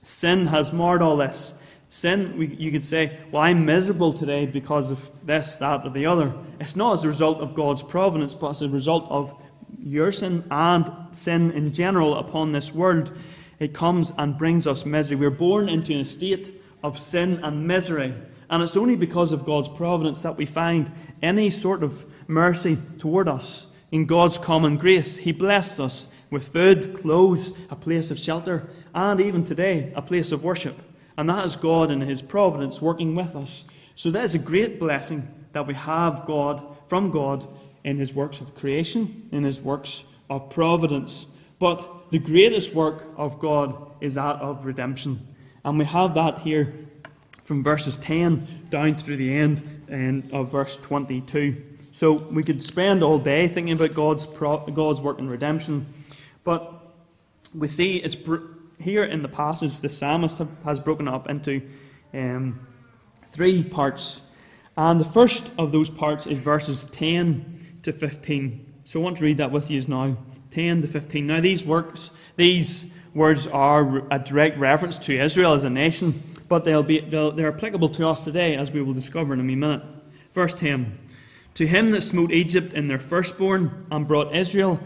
Sin 0.02 0.46
has 0.46 0.72
marred 0.72 1.02
all 1.02 1.16
this. 1.16 1.54
Sin, 1.88 2.38
we, 2.38 2.46
you 2.46 2.72
could 2.72 2.86
say, 2.86 3.18
well, 3.30 3.42
I'm 3.42 3.66
miserable 3.66 4.14
today 4.14 4.46
because 4.46 4.90
of 4.90 5.10
this, 5.24 5.56
that, 5.56 5.84
or 5.84 5.90
the 5.90 6.06
other. 6.06 6.32
It's 6.58 6.74
not 6.74 6.94
as 6.94 7.04
a 7.04 7.08
result 7.08 7.40
of 7.40 7.54
God's 7.54 7.82
providence, 7.82 8.34
but 8.34 8.50
as 8.50 8.62
a 8.62 8.68
result 8.68 9.06
of 9.10 9.34
your 9.80 10.12
sin 10.12 10.44
and 10.50 10.90
sin 11.12 11.50
in 11.52 11.72
general 11.72 12.16
upon 12.16 12.52
this 12.52 12.72
world. 12.72 13.16
It 13.58 13.74
comes 13.74 14.12
and 14.18 14.36
brings 14.36 14.66
us 14.66 14.84
misery. 14.84 15.16
We're 15.16 15.30
born 15.30 15.68
into 15.68 15.98
a 16.00 16.04
state 16.04 16.62
of 16.82 16.98
sin 16.98 17.40
and 17.42 17.66
misery. 17.66 18.14
And 18.50 18.62
it's 18.62 18.76
only 18.76 18.96
because 18.96 19.32
of 19.32 19.46
God's 19.46 19.68
providence 19.68 20.22
that 20.22 20.36
we 20.36 20.46
find 20.46 20.90
any 21.22 21.50
sort 21.50 21.82
of 21.82 22.04
mercy 22.28 22.76
toward 22.98 23.28
us. 23.28 23.66
In 23.90 24.06
God's 24.06 24.38
common 24.38 24.76
grace, 24.76 25.16
He 25.16 25.32
blessed 25.32 25.80
us 25.80 26.08
with 26.30 26.48
food, 26.48 27.00
clothes, 27.00 27.56
a 27.70 27.76
place 27.76 28.10
of 28.10 28.18
shelter, 28.18 28.68
and 28.94 29.20
even 29.20 29.44
today, 29.44 29.92
a 29.94 30.02
place 30.02 30.32
of 30.32 30.42
worship. 30.42 30.76
And 31.16 31.28
that 31.28 31.44
is 31.44 31.56
God 31.56 31.90
in 31.90 32.00
His 32.00 32.22
providence 32.22 32.82
working 32.82 33.14
with 33.14 33.36
us. 33.36 33.64
So 33.94 34.10
that 34.10 34.24
is 34.24 34.34
a 34.34 34.38
great 34.38 34.80
blessing 34.80 35.28
that 35.52 35.66
we 35.66 35.74
have 35.74 36.24
God 36.26 36.64
from 36.88 37.10
God 37.10 37.46
in 37.84 37.98
His 37.98 38.14
works 38.14 38.40
of 38.40 38.54
creation, 38.54 39.28
in 39.32 39.44
His 39.44 39.60
works 39.60 40.04
of 40.30 40.50
providence. 40.50 41.26
But 41.58 42.10
the 42.10 42.18
greatest 42.18 42.74
work 42.74 43.06
of 43.16 43.38
God 43.38 43.76
is 44.00 44.14
that 44.14 44.36
of 44.36 44.64
redemption. 44.64 45.26
And 45.64 45.78
we 45.78 45.84
have 45.84 46.14
that 46.14 46.38
here 46.38 46.74
from 47.44 47.62
verses 47.62 47.96
10 47.96 48.66
down 48.70 48.96
through 48.96 49.16
the 49.16 49.32
end 49.32 50.30
of 50.32 50.50
verse 50.50 50.76
22. 50.76 51.62
So 51.92 52.12
we 52.12 52.42
could 52.42 52.62
spend 52.62 53.02
all 53.02 53.18
day 53.18 53.48
thinking 53.48 53.74
about 53.74 53.94
God's, 53.94 54.26
God's 54.26 55.00
work 55.00 55.18
in 55.18 55.28
redemption, 55.28 55.86
but 56.44 56.72
we 57.54 57.68
see 57.68 57.96
it's 57.96 58.16
here 58.80 59.04
in 59.04 59.22
the 59.22 59.28
passage 59.28 59.80
the 59.80 59.88
psalmist 59.88 60.40
has 60.64 60.80
broken 60.80 61.06
up 61.06 61.28
into 61.28 61.62
um, 62.14 62.66
three 63.26 63.62
parts. 63.62 64.22
And 64.76 64.98
the 64.98 65.04
first 65.04 65.50
of 65.58 65.70
those 65.70 65.90
parts 65.90 66.26
is 66.26 66.38
verses 66.38 66.84
10 66.86 67.60
to 67.82 67.92
15. 67.92 68.74
So 68.84 69.00
I 69.00 69.04
want 69.04 69.18
to 69.18 69.24
read 69.24 69.36
that 69.38 69.50
with 69.50 69.70
you 69.70 69.80
now. 69.82 70.16
10 70.50 70.82
to 70.82 70.88
15. 70.88 71.26
Now 71.26 71.40
these 71.40 71.64
works, 71.64 72.10
these 72.36 72.92
words 73.14 73.46
are 73.46 74.06
a 74.12 74.18
direct 74.18 74.58
reference 74.58 74.98
to 74.98 75.18
Israel 75.18 75.54
as 75.54 75.64
a 75.64 75.70
nation 75.70 76.22
but 76.52 76.66
they'll 76.66 76.82
be, 76.82 77.00
they'll, 77.00 77.32
they're 77.32 77.48
applicable 77.48 77.88
to 77.88 78.06
us 78.06 78.24
today, 78.24 78.56
as 78.56 78.70
we 78.70 78.82
will 78.82 78.92
discover 78.92 79.32
in 79.32 79.40
a 79.40 79.42
minute. 79.42 79.82
Verse 80.34 80.52
10 80.52 80.98
To 81.54 81.66
him 81.66 81.92
that 81.92 82.02
smote 82.02 82.30
Egypt 82.30 82.74
in 82.74 82.88
their 82.88 82.98
firstborn, 82.98 83.86
and 83.90 84.06
brought 84.06 84.36
Israel, 84.36 84.78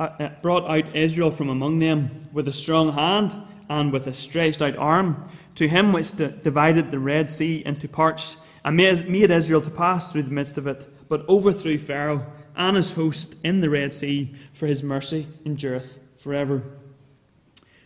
uh, 0.00 0.08
uh, 0.18 0.30
brought 0.42 0.68
out 0.68 0.96
Israel 0.96 1.30
from 1.30 1.48
among 1.48 1.78
them 1.78 2.28
with 2.32 2.48
a 2.48 2.52
strong 2.52 2.94
hand 2.94 3.40
and 3.68 3.92
with 3.92 4.08
a 4.08 4.12
stretched 4.12 4.60
out 4.60 4.76
arm, 4.76 5.30
to 5.54 5.68
him 5.68 5.92
which 5.92 6.10
d- 6.10 6.34
divided 6.42 6.90
the 6.90 6.98
Red 6.98 7.30
Sea 7.30 7.62
into 7.64 7.86
parts, 7.86 8.38
and 8.64 8.76
made, 8.76 9.08
made 9.08 9.30
Israel 9.30 9.60
to 9.60 9.70
pass 9.70 10.12
through 10.12 10.24
the 10.24 10.32
midst 10.32 10.58
of 10.58 10.66
it, 10.66 10.88
but 11.08 11.24
overthrew 11.28 11.78
Pharaoh 11.78 12.26
and 12.56 12.76
his 12.76 12.92
host 12.94 13.36
in 13.42 13.60
the 13.60 13.70
Red 13.70 13.92
Sea, 13.92 14.34
for 14.52 14.66
his 14.66 14.82
mercy 14.82 15.26
endureth 15.44 15.98
forever. 16.18 16.62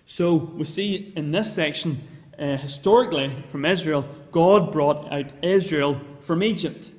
So 0.05 0.35
we 0.35 0.65
see 0.65 1.13
in 1.17 1.33
this 1.33 1.53
section 1.53 2.01
uh, 2.39 2.57
historically 2.57 3.45
from 3.49 3.65
Israel, 3.65 4.07
God 4.31 4.73
brought 4.73 5.11
out 5.13 5.33
Israel 5.43 6.01
from 6.21 6.43
Egypt. 6.43 6.91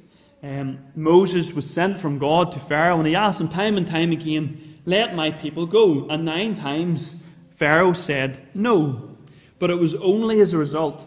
Um, 0.44 0.80
Moses 0.96 1.54
was 1.54 1.70
sent 1.70 2.00
from 2.00 2.20
God 2.20 2.52
to 2.52 2.60
Pharaoh, 2.60 2.98
and 2.98 3.08
he 3.08 3.16
asked 3.16 3.42
him 3.42 3.48
time 3.48 3.78
and 3.78 3.88
time 3.88 4.12
again, 4.12 4.80
Let 4.86 5.16
my 5.16 5.32
people 5.32 5.66
go. 5.66 6.08
And 6.10 6.26
nine 6.26 6.56
times 6.56 7.24
Pharaoh 7.56 7.94
said 7.94 8.42
no. 8.54 9.18
But 9.60 9.70
it 9.70 9.80
was 9.80 9.96
only 9.96 10.40
as 10.40 10.54
a 10.54 10.58
result 10.58 11.06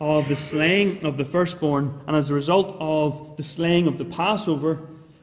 of 0.00 0.28
the 0.28 0.36
slaying 0.36 1.04
of 1.04 1.16
the 1.16 1.24
firstborn 1.24 2.00
and 2.08 2.16
as 2.16 2.30
a 2.30 2.34
result 2.34 2.76
of 2.80 3.36
the 3.36 3.42
slaying 3.42 3.86
of 3.86 3.98
the 3.98 4.04
Passover 4.04 4.80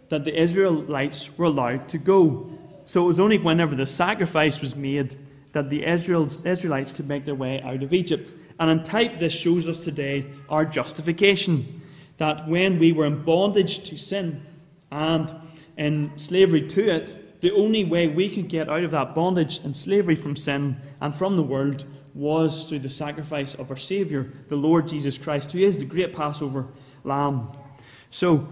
that 0.10 0.26
the 0.26 0.39
Israelites 0.39 1.38
were 1.38 1.45
allowed 1.45 1.88
to 1.89 1.98
go. 1.98 2.52
So 2.86 3.04
it 3.04 3.08
was 3.08 3.19
only 3.19 3.38
whenever 3.38 3.76
the 3.76 3.86
sacrifice 3.86 4.62
was 4.62 4.76
made 4.76 5.15
that 5.52 5.69
the 5.69 5.86
Israelites 5.86 6.91
could 6.91 7.08
make 7.08 7.26
their 7.26 7.36
way 7.36 7.62
out 7.62 7.82
of 7.82 7.93
Egypt. 7.93 8.34
And 8.60 8.69
in 8.69 8.84
type, 8.84 9.19
this 9.19 9.34
shows 9.34 9.67
us 9.67 9.84
today 9.84 10.26
our 10.50 10.65
justification. 10.65 11.82
That 12.17 12.48
when 12.48 12.78
we 12.78 12.91
were 12.91 13.06
in 13.06 13.24
bondage 13.24 13.89
to 13.89 13.98
sin 13.98 14.41
and 14.91 15.34
in 15.78 16.17
slavery 16.17 16.67
to 16.67 16.89
it, 16.89 17.41
the 17.41 17.52
only 17.52 17.86
way 17.86 18.08
we 18.08 18.30
could 18.30 18.50
get 18.50 18.69
out 18.69 18.84
of 18.84 18.91
that 18.91 19.15
bondage 19.15 19.60
and 19.60 19.76
slavery 19.76 20.15
from 20.15 20.36
sin 20.36 20.76
and 21.00 21.15
from 21.15 21.38
the 21.38 21.43
world 21.43 21.86
was 22.13 22.67
through 22.67 22.80
the 22.80 22.89
sacrifice 22.89 23.54
of 23.56 23.72
our 23.72 23.78
Saviour, 23.78 24.28
the 24.50 24.56
Lord 24.56 24.88
Jesus 24.88 25.17
Christ, 25.17 25.52
who 25.52 25.60
is 25.60 25.80
the 25.80 25.86
great 25.86 26.13
Passover 26.13 26.67
lamb. 27.04 27.50
So, 28.12 28.50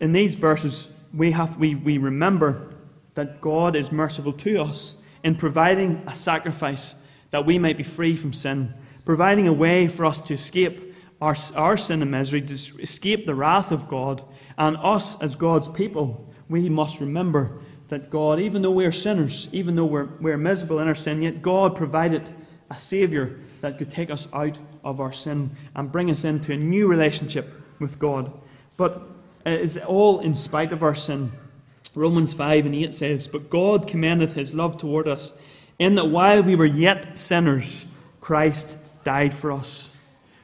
in 0.00 0.12
these 0.12 0.34
verses, 0.34 0.93
we, 1.14 1.30
have, 1.32 1.56
we, 1.58 1.74
we 1.74 1.98
remember 1.98 2.74
that 3.14 3.40
God 3.40 3.76
is 3.76 3.92
merciful 3.92 4.32
to 4.32 4.62
us 4.62 4.96
in 5.22 5.36
providing 5.36 6.02
a 6.06 6.14
sacrifice 6.14 6.96
that 7.30 7.46
we 7.46 7.58
might 7.58 7.76
be 7.76 7.82
free 7.82 8.16
from 8.16 8.32
sin, 8.32 8.74
providing 9.04 9.48
a 9.48 9.52
way 9.52 9.88
for 9.88 10.04
us 10.04 10.20
to 10.20 10.34
escape 10.34 10.94
our, 11.20 11.36
our 11.54 11.76
sin 11.76 12.02
and 12.02 12.10
misery, 12.10 12.42
to 12.42 12.54
escape 12.80 13.26
the 13.26 13.34
wrath 13.34 13.72
of 13.72 13.88
God. 13.88 14.22
And 14.58 14.76
us, 14.76 15.20
as 15.20 15.36
God's 15.36 15.68
people, 15.68 16.28
we 16.48 16.68
must 16.68 17.00
remember 17.00 17.60
that 17.88 18.10
God, 18.10 18.40
even 18.40 18.62
though 18.62 18.70
we 18.70 18.84
are 18.84 18.92
sinners, 18.92 19.48
even 19.52 19.76
though 19.76 19.84
we're, 19.84 20.08
we're 20.20 20.36
miserable 20.36 20.80
in 20.80 20.88
our 20.88 20.94
sin, 20.94 21.22
yet 21.22 21.42
God 21.42 21.76
provided 21.76 22.30
a 22.70 22.76
Saviour 22.76 23.36
that 23.60 23.78
could 23.78 23.90
take 23.90 24.10
us 24.10 24.28
out 24.32 24.58
of 24.82 25.00
our 25.00 25.12
sin 25.12 25.50
and 25.74 25.92
bring 25.92 26.10
us 26.10 26.24
into 26.24 26.52
a 26.52 26.56
new 26.56 26.86
relationship 26.86 27.54
with 27.78 27.98
God. 27.98 28.32
But 28.76 29.13
is 29.44 29.78
all 29.78 30.20
in 30.20 30.34
spite 30.34 30.72
of 30.72 30.82
our 30.82 30.94
sin. 30.94 31.32
Romans 31.94 32.32
5 32.32 32.66
and 32.66 32.74
8 32.74 32.92
says, 32.92 33.28
But 33.28 33.50
God 33.50 33.86
commendeth 33.86 34.34
his 34.34 34.54
love 34.54 34.78
toward 34.78 35.06
us, 35.06 35.38
in 35.78 35.94
that 35.94 36.06
while 36.06 36.42
we 36.42 36.56
were 36.56 36.64
yet 36.64 37.18
sinners, 37.18 37.86
Christ 38.20 38.78
died 39.04 39.34
for 39.34 39.52
us. 39.52 39.90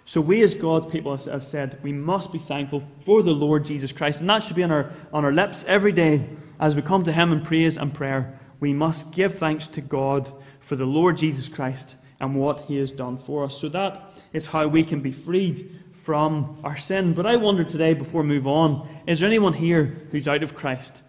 So 0.05 0.21
we 0.21 0.43
as 0.43 0.55
God's 0.55 0.87
people 0.87 1.17
have 1.17 1.45
said, 1.45 1.79
we 1.83 1.93
must 1.93 2.33
be 2.33 2.39
thankful 2.39 2.83
for 2.99 3.23
the 3.23 3.33
Lord 3.33 3.65
Jesus 3.65 3.93
Christ. 3.93 4.21
And 4.21 4.29
that 4.29 4.43
should 4.43 4.57
be 4.57 4.65
on 4.65 4.73
our, 4.73 4.91
on 5.13 5.25
our 5.25 5.33
lips 5.33 5.65
every 5.69 5.93
day 5.93 6.27
as 6.59 6.75
we 6.75 6.83
come 6.83 7.05
to 7.05 7.13
him 7.13 7.33
in 7.33 7.43
praise 7.43 7.79
and 7.79 7.95
prayer. 7.95 8.37
We 8.59 8.73
must 8.73 9.13
give 9.13 9.39
thanks 9.39 9.69
to 9.69 9.81
God 9.81 10.33
for 10.59 10.75
the 10.75 10.85
Lord 10.85 11.17
Jesus 11.17 11.49
Christ 11.49 11.95
and 12.19 12.35
what 12.35 12.61
he 12.63 12.77
has 12.79 12.93
done 12.93 13.19
for 13.19 13.45
us. 13.45 13.57
So 13.57 13.69
that 13.69 14.21
is 14.33 14.49
how 14.49 14.67
we 14.67 14.85
can 14.85 15.01
be 15.01 15.13
freed 15.13 15.80
from 16.03 16.59
our 16.65 16.77
sin. 16.77 17.13
But 17.13 17.27
I 17.27 17.37
wonder 17.37 17.65
today, 17.65 17.95
before 17.95 18.23
we 18.23 18.29
move 18.29 18.47
on, 18.47 18.89
is 19.07 19.21
there 19.21 19.29
anyone 19.29 19.53
here 19.53 20.07
who's 20.11 20.29
out 20.29 20.43
of 20.43 20.55
Christ? 20.55 21.03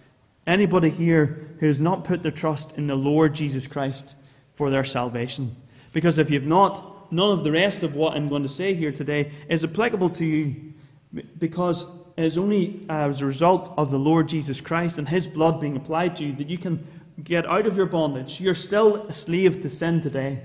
Anybody 0.45 0.89
here 0.89 1.47
who 1.59 1.67
has 1.67 1.79
not 1.79 2.03
put 2.03 2.23
their 2.23 2.31
trust 2.31 2.77
in 2.77 2.87
the 2.87 2.95
Lord 2.95 3.33
Jesus 3.33 3.67
Christ 3.67 4.15
for 4.53 4.69
their 4.69 4.83
salvation? 4.83 5.55
Because 5.93 6.19
if 6.19 6.29
you've 6.29 6.47
not, 6.47 7.11
none 7.11 7.31
of 7.31 7.43
the 7.43 7.51
rest 7.51 7.83
of 7.83 7.95
what 7.95 8.15
I'm 8.15 8.27
going 8.27 8.43
to 8.43 8.49
say 8.49 8.73
here 8.73 8.91
today 8.91 9.31
is 9.49 9.63
applicable 9.63 10.09
to 10.11 10.25
you 10.25 10.73
because 11.37 11.85
it 12.17 12.23
is 12.23 12.37
only 12.37 12.85
as 12.89 13.21
a 13.21 13.25
result 13.25 13.73
of 13.77 13.91
the 13.91 13.99
Lord 13.99 14.27
Jesus 14.27 14.61
Christ 14.61 14.97
and 14.97 15.07
His 15.07 15.27
blood 15.27 15.59
being 15.59 15.75
applied 15.75 16.15
to 16.17 16.25
you 16.25 16.33
that 16.33 16.49
you 16.49 16.57
can 16.57 16.85
get 17.23 17.45
out 17.45 17.65
of 17.65 17.77
your 17.77 17.85
bondage. 17.85 18.41
You're 18.41 18.55
still 18.55 19.03
a 19.07 19.13
slave 19.13 19.61
to 19.61 19.69
sin 19.69 20.01
today 20.01 20.41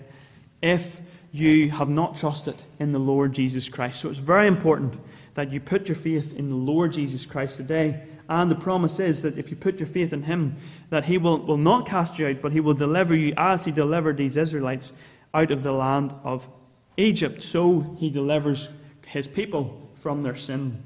if 0.63 1.01
you 1.37 1.71
have 1.71 1.89
not 1.89 2.17
trusted 2.17 2.63
in 2.79 2.93
the 2.93 2.99
Lord 2.99 3.33
Jesus 3.33 3.69
Christ. 3.69 4.01
So 4.01 4.09
it's 4.09 4.19
very 4.19 4.47
important 4.47 4.99
that 5.35 5.53
you 5.53 5.61
put 5.61 5.89
your 5.89 5.97
faith 5.97 6.35
in 6.35 6.49
the 6.49 6.57
Lord 6.57 6.93
Jesus 6.93 7.27
Christ 7.27 7.59
today. 7.59 8.03
And 8.29 8.51
the 8.51 8.57
promise 8.57 8.99
is 8.99 9.23
that 9.23 9.37
if 9.37 9.51
you 9.51 9.57
put 9.57 9.79
your 9.79 9.87
faith 9.87 10.13
in 10.13 10.23
Him, 10.23 10.57
that 10.89 11.05
He 11.05 11.19
will, 11.19 11.39
will 11.39 11.59
not 11.59 11.87
cast 11.87 12.19
you 12.19 12.29
out, 12.29 12.41
but 12.41 12.53
He 12.53 12.61
will 12.61 12.75
deliver 12.75 13.15
you 13.15 13.35
as 13.37 13.65
He 13.65 13.71
delivered 13.71 14.17
these 14.17 14.37
Israelites 14.37 14.95
out 15.35 15.51
of 15.51 15.63
the 15.63 15.73
land 15.73 16.15
of 16.25 16.49
Egypt. 16.97 17.43
So 17.43 17.97
He 17.99 18.09
delivers 18.09 18.71
His 19.07 19.29
people 19.29 19.91
from 19.95 20.23
their 20.23 20.37
sin. 20.37 20.83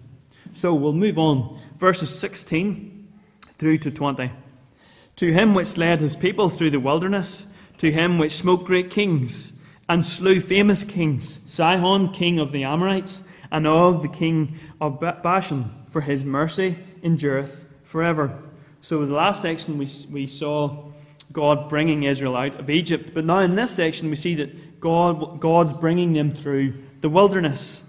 So 0.53 0.75
we'll 0.75 0.93
move 0.93 1.19
on. 1.19 1.59
Verses 1.79 2.17
16 2.19 3.09
through 3.55 3.79
to 3.79 3.91
20. 3.91 4.33
To 5.17 5.33
Him 5.33 5.55
which 5.55 5.77
led 5.77 6.01
His 6.01 6.17
people 6.17 6.51
through 6.51 6.71
the 6.71 6.81
wilderness, 6.81 7.47
to 7.79 7.93
Him 7.93 8.19
which 8.19 8.33
smote 8.33 8.65
great 8.65 8.91
kings 8.91 9.53
and 9.91 10.07
slew 10.07 10.39
famous 10.41 10.85
kings, 10.85 11.41
Sihon, 11.47 12.13
king 12.13 12.39
of 12.39 12.53
the 12.53 12.63
Amorites, 12.63 13.25
and 13.51 13.67
Og, 13.67 14.03
the 14.03 14.09
king 14.09 14.57
of 14.81 15.01
Bashan, 15.01 15.69
for 15.89 16.01
his 16.01 16.25
mercy 16.25 16.79
endureth 17.03 17.67
forever. 17.83 18.41
So, 18.81 19.03
in 19.03 19.09
the 19.09 19.17
last 19.17 19.43
section, 19.43 19.79
we, 19.79 19.89
we 20.13 20.29
saw 20.29 20.85
God 21.33 21.69
bringing 21.69 22.05
Israel 22.05 22.37
out 22.37 22.61
of 22.61 22.71
Egypt. 22.71 23.11
But 23.13 23.25
now, 23.25 23.41
in 23.41 23.57
this 23.57 23.73
section, 23.73 24.09
we 24.11 24.15
see 24.15 24.37
that 24.37 24.81
God, 24.81 25.41
God's 25.41 25.73
bringing 25.73 26.13
them 26.13 26.31
through 26.31 26.75
the 27.01 27.09
wilderness. 27.09 27.83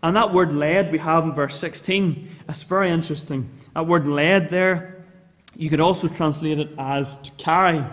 And 0.00 0.14
that 0.14 0.32
word 0.32 0.52
led 0.52 0.92
we 0.92 0.98
have 0.98 1.24
in 1.24 1.34
verse 1.34 1.58
16, 1.58 2.28
that's 2.46 2.62
very 2.62 2.88
interesting. 2.88 3.50
That 3.74 3.88
word 3.88 4.06
led 4.06 4.48
there, 4.48 5.04
you 5.56 5.68
could 5.70 5.80
also 5.80 6.06
translate 6.06 6.60
it 6.60 6.70
as 6.78 7.16
to 7.22 7.32
carry. 7.32 7.84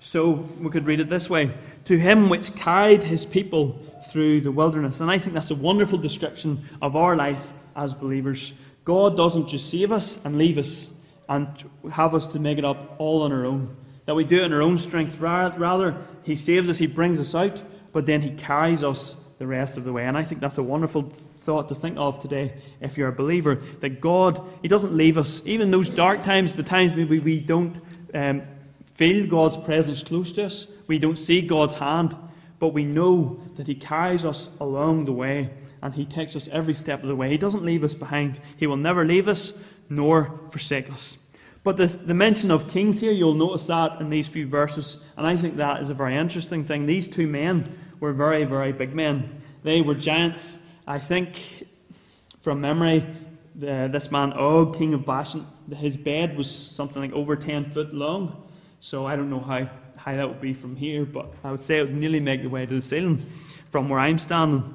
So 0.00 0.46
we 0.60 0.68
could 0.68 0.84
read 0.84 1.00
it 1.00 1.08
this 1.08 1.30
way 1.30 1.52
To 1.84 1.98
him 1.98 2.28
which 2.28 2.54
carried 2.54 3.02
his 3.02 3.26
people 3.26 3.78
through 4.10 4.40
the 4.40 4.52
wilderness. 4.52 5.00
And 5.00 5.10
I 5.10 5.18
think 5.18 5.34
that's 5.34 5.50
a 5.50 5.54
wonderful 5.54 5.98
description 5.98 6.68
of 6.80 6.96
our 6.96 7.16
life 7.16 7.52
as 7.76 7.94
believers. 7.94 8.52
God 8.84 9.16
doesn't 9.16 9.48
just 9.48 9.70
save 9.70 9.92
us 9.92 10.24
and 10.24 10.38
leave 10.38 10.58
us 10.58 10.90
and 11.28 11.48
have 11.90 12.14
us 12.14 12.26
to 12.28 12.38
make 12.38 12.58
it 12.58 12.64
up 12.64 12.96
all 12.98 13.22
on 13.22 13.32
our 13.32 13.46
own. 13.46 13.76
That 14.06 14.14
we 14.14 14.24
do 14.24 14.38
it 14.38 14.44
in 14.44 14.52
our 14.52 14.62
own 14.62 14.78
strength. 14.78 15.18
Rather, 15.18 15.96
He 16.22 16.36
saves 16.36 16.68
us, 16.68 16.78
He 16.78 16.86
brings 16.86 17.18
us 17.18 17.34
out, 17.34 17.62
but 17.92 18.06
then 18.06 18.20
He 18.20 18.30
carries 18.30 18.84
us 18.84 19.14
the 19.38 19.46
rest 19.46 19.78
of 19.78 19.84
the 19.84 19.92
way. 19.92 20.04
And 20.04 20.16
I 20.16 20.22
think 20.22 20.40
that's 20.40 20.58
a 20.58 20.62
wonderful 20.62 21.10
thought 21.40 21.68
to 21.68 21.74
think 21.74 21.98
of 21.98 22.20
today 22.20 22.54
if 22.80 22.98
you're 22.98 23.08
a 23.08 23.12
believer. 23.12 23.56
That 23.80 24.00
God, 24.00 24.42
He 24.62 24.68
doesn't 24.68 24.94
leave 24.94 25.16
us. 25.16 25.46
Even 25.46 25.70
those 25.70 25.88
dark 25.88 26.22
times, 26.22 26.54
the 26.54 26.62
times 26.62 26.94
maybe 26.94 27.18
we 27.18 27.40
don't 27.40 27.80
um, 28.12 28.42
feel 28.94 29.26
God's 29.26 29.56
presence 29.56 30.02
close 30.02 30.32
to 30.32 30.44
us, 30.44 30.68
we 30.86 30.98
don't 30.98 31.18
see 31.18 31.40
God's 31.42 31.76
hand, 31.76 32.16
but 32.58 32.68
we 32.68 32.84
know 32.84 33.40
that 33.56 33.66
He 33.66 33.74
carries 33.74 34.24
us 34.24 34.50
along 34.60 35.04
the 35.04 35.12
way 35.12 35.50
and 35.82 35.94
He 35.94 36.04
takes 36.04 36.34
us 36.34 36.48
every 36.48 36.74
step 36.74 37.02
of 37.02 37.08
the 37.08 37.16
way. 37.16 37.28
He 37.30 37.36
doesn't 37.36 37.64
leave 37.64 37.84
us 37.84 37.94
behind, 37.94 38.40
He 38.56 38.66
will 38.66 38.76
never 38.76 39.04
leave 39.04 39.28
us 39.28 39.54
nor 39.88 40.40
forsake 40.50 40.90
us. 40.90 41.18
But 41.62 41.78
this, 41.78 41.96
the 41.96 42.14
mention 42.14 42.50
of 42.50 42.68
kings 42.68 43.00
here, 43.00 43.10
you'll 43.12 43.34
notice 43.34 43.66
that 43.68 43.98
in 44.00 44.10
these 44.10 44.28
few 44.28 44.46
verses, 44.46 45.02
and 45.16 45.26
I 45.26 45.36
think 45.36 45.56
that 45.56 45.80
is 45.80 45.88
a 45.88 45.94
very 45.94 46.14
interesting 46.14 46.62
thing. 46.62 46.84
These 46.84 47.08
two 47.08 47.26
men 47.26 47.64
were 48.00 48.12
very, 48.12 48.44
very 48.44 48.72
big 48.72 48.94
men. 48.94 49.42
They 49.62 49.80
were 49.80 49.94
giants. 49.94 50.58
I 50.86 50.98
think, 50.98 51.66
from 52.42 52.60
memory, 52.60 53.06
the, 53.54 53.88
this 53.90 54.10
man 54.10 54.34
Og, 54.34 54.76
king 54.76 54.92
of 54.92 55.06
Bashan, 55.06 55.46
his 55.74 55.96
bed 55.96 56.36
was 56.36 56.50
something 56.54 57.00
like 57.00 57.12
over 57.12 57.34
10 57.34 57.70
foot 57.70 57.94
long. 57.94 58.43
So 58.84 59.06
I 59.06 59.16
don't 59.16 59.30
know 59.30 59.40
how 59.40 59.66
high 59.96 60.16
that 60.16 60.28
would 60.28 60.42
be 60.42 60.52
from 60.52 60.76
here, 60.76 61.06
but 61.06 61.32
I 61.42 61.50
would 61.50 61.62
say 61.62 61.78
it 61.78 61.86
would 61.86 61.96
nearly 61.96 62.20
make 62.20 62.42
the 62.42 62.50
way 62.50 62.66
to 62.66 62.74
the 62.74 62.82
ceiling 62.82 63.24
from 63.70 63.88
where 63.88 63.98
I'm 63.98 64.18
standing. 64.18 64.74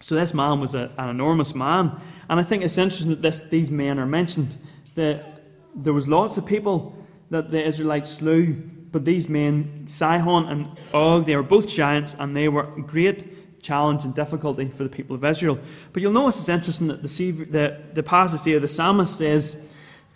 So 0.00 0.14
this 0.14 0.32
man 0.32 0.58
was 0.58 0.74
a, 0.74 0.90
an 0.96 1.10
enormous 1.10 1.54
man. 1.54 2.00
And 2.30 2.40
I 2.40 2.44
think 2.44 2.64
it's 2.64 2.78
interesting 2.78 3.10
that 3.10 3.20
this, 3.20 3.42
these 3.42 3.70
men 3.70 3.98
are 3.98 4.06
mentioned. 4.06 4.56
That 4.94 5.42
there 5.74 5.92
was 5.92 6.08
lots 6.08 6.38
of 6.38 6.46
people 6.46 6.96
that 7.28 7.50
the 7.50 7.62
Israelites 7.62 8.08
slew, 8.12 8.54
but 8.90 9.04
these 9.04 9.28
men, 9.28 9.86
Sihon 9.86 10.48
and 10.48 10.68
Og, 10.94 11.26
they 11.26 11.36
were 11.36 11.42
both 11.42 11.68
giants, 11.68 12.16
and 12.18 12.34
they 12.34 12.48
were 12.48 12.62
great 12.62 13.60
challenge 13.60 14.06
and 14.06 14.14
difficulty 14.14 14.70
for 14.70 14.82
the 14.82 14.88
people 14.88 15.14
of 15.14 15.26
Israel. 15.26 15.58
But 15.92 16.00
you'll 16.00 16.12
notice 16.12 16.40
it's 16.40 16.48
interesting 16.48 16.88
that 16.88 17.02
the, 17.02 17.30
the, 17.30 17.80
the 17.92 18.02
passage 18.02 18.44
here, 18.44 18.60
the 18.60 18.66
psalmist 18.66 19.14
says, 19.14 19.71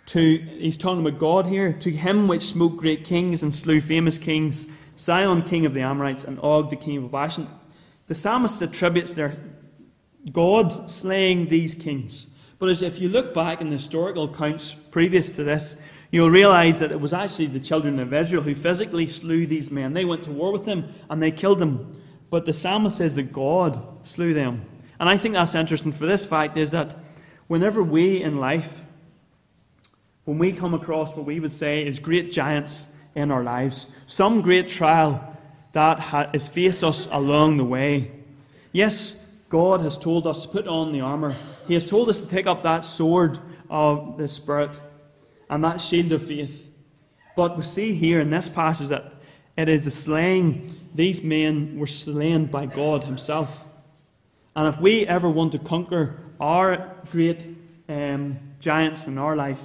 to, 0.07 0.37
he's 0.37 0.77
talking 0.77 1.05
about 1.05 1.19
God 1.19 1.47
here, 1.47 1.73
to 1.73 1.91
him 1.91 2.27
which 2.27 2.41
smote 2.41 2.77
great 2.77 3.03
kings 3.03 3.43
and 3.43 3.53
slew 3.53 3.81
famous 3.81 4.17
kings, 4.17 4.67
Sihon 4.95 5.43
king 5.43 5.65
of 5.65 5.73
the 5.73 5.81
Amorites 5.81 6.23
and 6.23 6.39
Og 6.39 6.69
the 6.69 6.75
king 6.75 6.97
of 6.97 7.11
Bashan. 7.11 7.47
The 8.07 8.15
psalmist 8.15 8.61
attributes 8.61 9.13
their 9.13 9.35
God 10.31 10.89
slaying 10.89 11.49
these 11.49 11.75
kings. 11.75 12.27
But 12.57 12.69
as 12.69 12.81
if 12.81 12.99
you 12.99 13.09
look 13.09 13.33
back 13.33 13.61
in 13.61 13.69
the 13.69 13.75
historical 13.75 14.23
accounts 14.23 14.73
previous 14.73 15.29
to 15.31 15.43
this, 15.43 15.79
you'll 16.09 16.31
realize 16.31 16.79
that 16.79 16.91
it 16.91 17.01
was 17.01 17.13
actually 17.13 17.47
the 17.47 17.59
children 17.59 17.99
of 17.99 18.13
Israel 18.13 18.41
who 18.41 18.55
physically 18.55 19.07
slew 19.07 19.45
these 19.45 19.69
men. 19.69 19.93
They 19.93 20.05
went 20.05 20.23
to 20.23 20.31
war 20.31 20.51
with 20.51 20.65
them 20.65 20.93
and 21.09 21.21
they 21.21 21.31
killed 21.31 21.59
them. 21.59 22.01
But 22.29 22.45
the 22.45 22.53
psalmist 22.53 22.97
says 22.97 23.15
that 23.15 23.33
God 23.33 24.07
slew 24.07 24.33
them. 24.33 24.65
And 24.99 25.09
I 25.09 25.17
think 25.17 25.35
that's 25.35 25.53
interesting 25.53 25.91
for 25.91 26.05
this 26.05 26.25
fact 26.25 26.57
is 26.57 26.71
that 26.71 26.95
whenever 27.47 27.83
we 27.83 28.21
in 28.21 28.39
life 28.39 28.81
when 30.27 30.39
we 30.39 30.51
come 30.51 30.73
across 30.73 31.15
what 31.15 31.25
we 31.25 31.39
would 31.39 31.53
say 31.53 31.87
is 31.87 31.99
great 31.99 32.33
giants 32.33 32.91
in 33.15 33.31
our 33.31 33.43
lives, 33.43 33.87
some 34.07 34.41
great 34.41 34.67
trial 34.67 35.37
that 35.71 36.01
has 36.01 36.49
faced 36.49 36.83
us 36.83 37.07
along 37.13 37.55
the 37.55 37.63
way. 37.63 38.11
Yes, 38.73 39.23
God 39.47 39.79
has 39.79 39.97
told 39.97 40.27
us 40.27 40.41
to 40.41 40.49
put 40.49 40.67
on 40.67 40.91
the 40.91 40.99
armour. 40.99 41.33
He 41.65 41.75
has 41.75 41.85
told 41.85 42.09
us 42.09 42.19
to 42.19 42.27
take 42.27 42.45
up 42.45 42.61
that 42.63 42.83
sword 42.83 43.39
of 43.69 44.17
the 44.17 44.27
Spirit 44.27 44.77
and 45.49 45.63
that 45.63 45.79
shield 45.79 46.11
of 46.11 46.27
faith. 46.27 46.69
But 47.37 47.55
we 47.55 47.63
see 47.63 47.93
here 47.93 48.19
in 48.19 48.29
this 48.29 48.49
passage 48.49 48.89
that 48.89 49.13
it 49.55 49.69
is 49.69 49.85
the 49.85 49.91
slaying, 49.91 50.77
these 50.93 51.23
men 51.23 51.79
were 51.79 51.87
slain 51.87 52.47
by 52.47 52.65
God 52.65 53.05
Himself. 53.05 53.63
And 54.57 54.67
if 54.67 54.77
we 54.77 55.07
ever 55.07 55.29
want 55.29 55.53
to 55.53 55.59
conquer 55.59 56.19
our 56.37 56.97
great 57.13 57.47
um, 57.87 58.39
giants 58.59 59.07
in 59.07 59.17
our 59.17 59.37
life, 59.37 59.61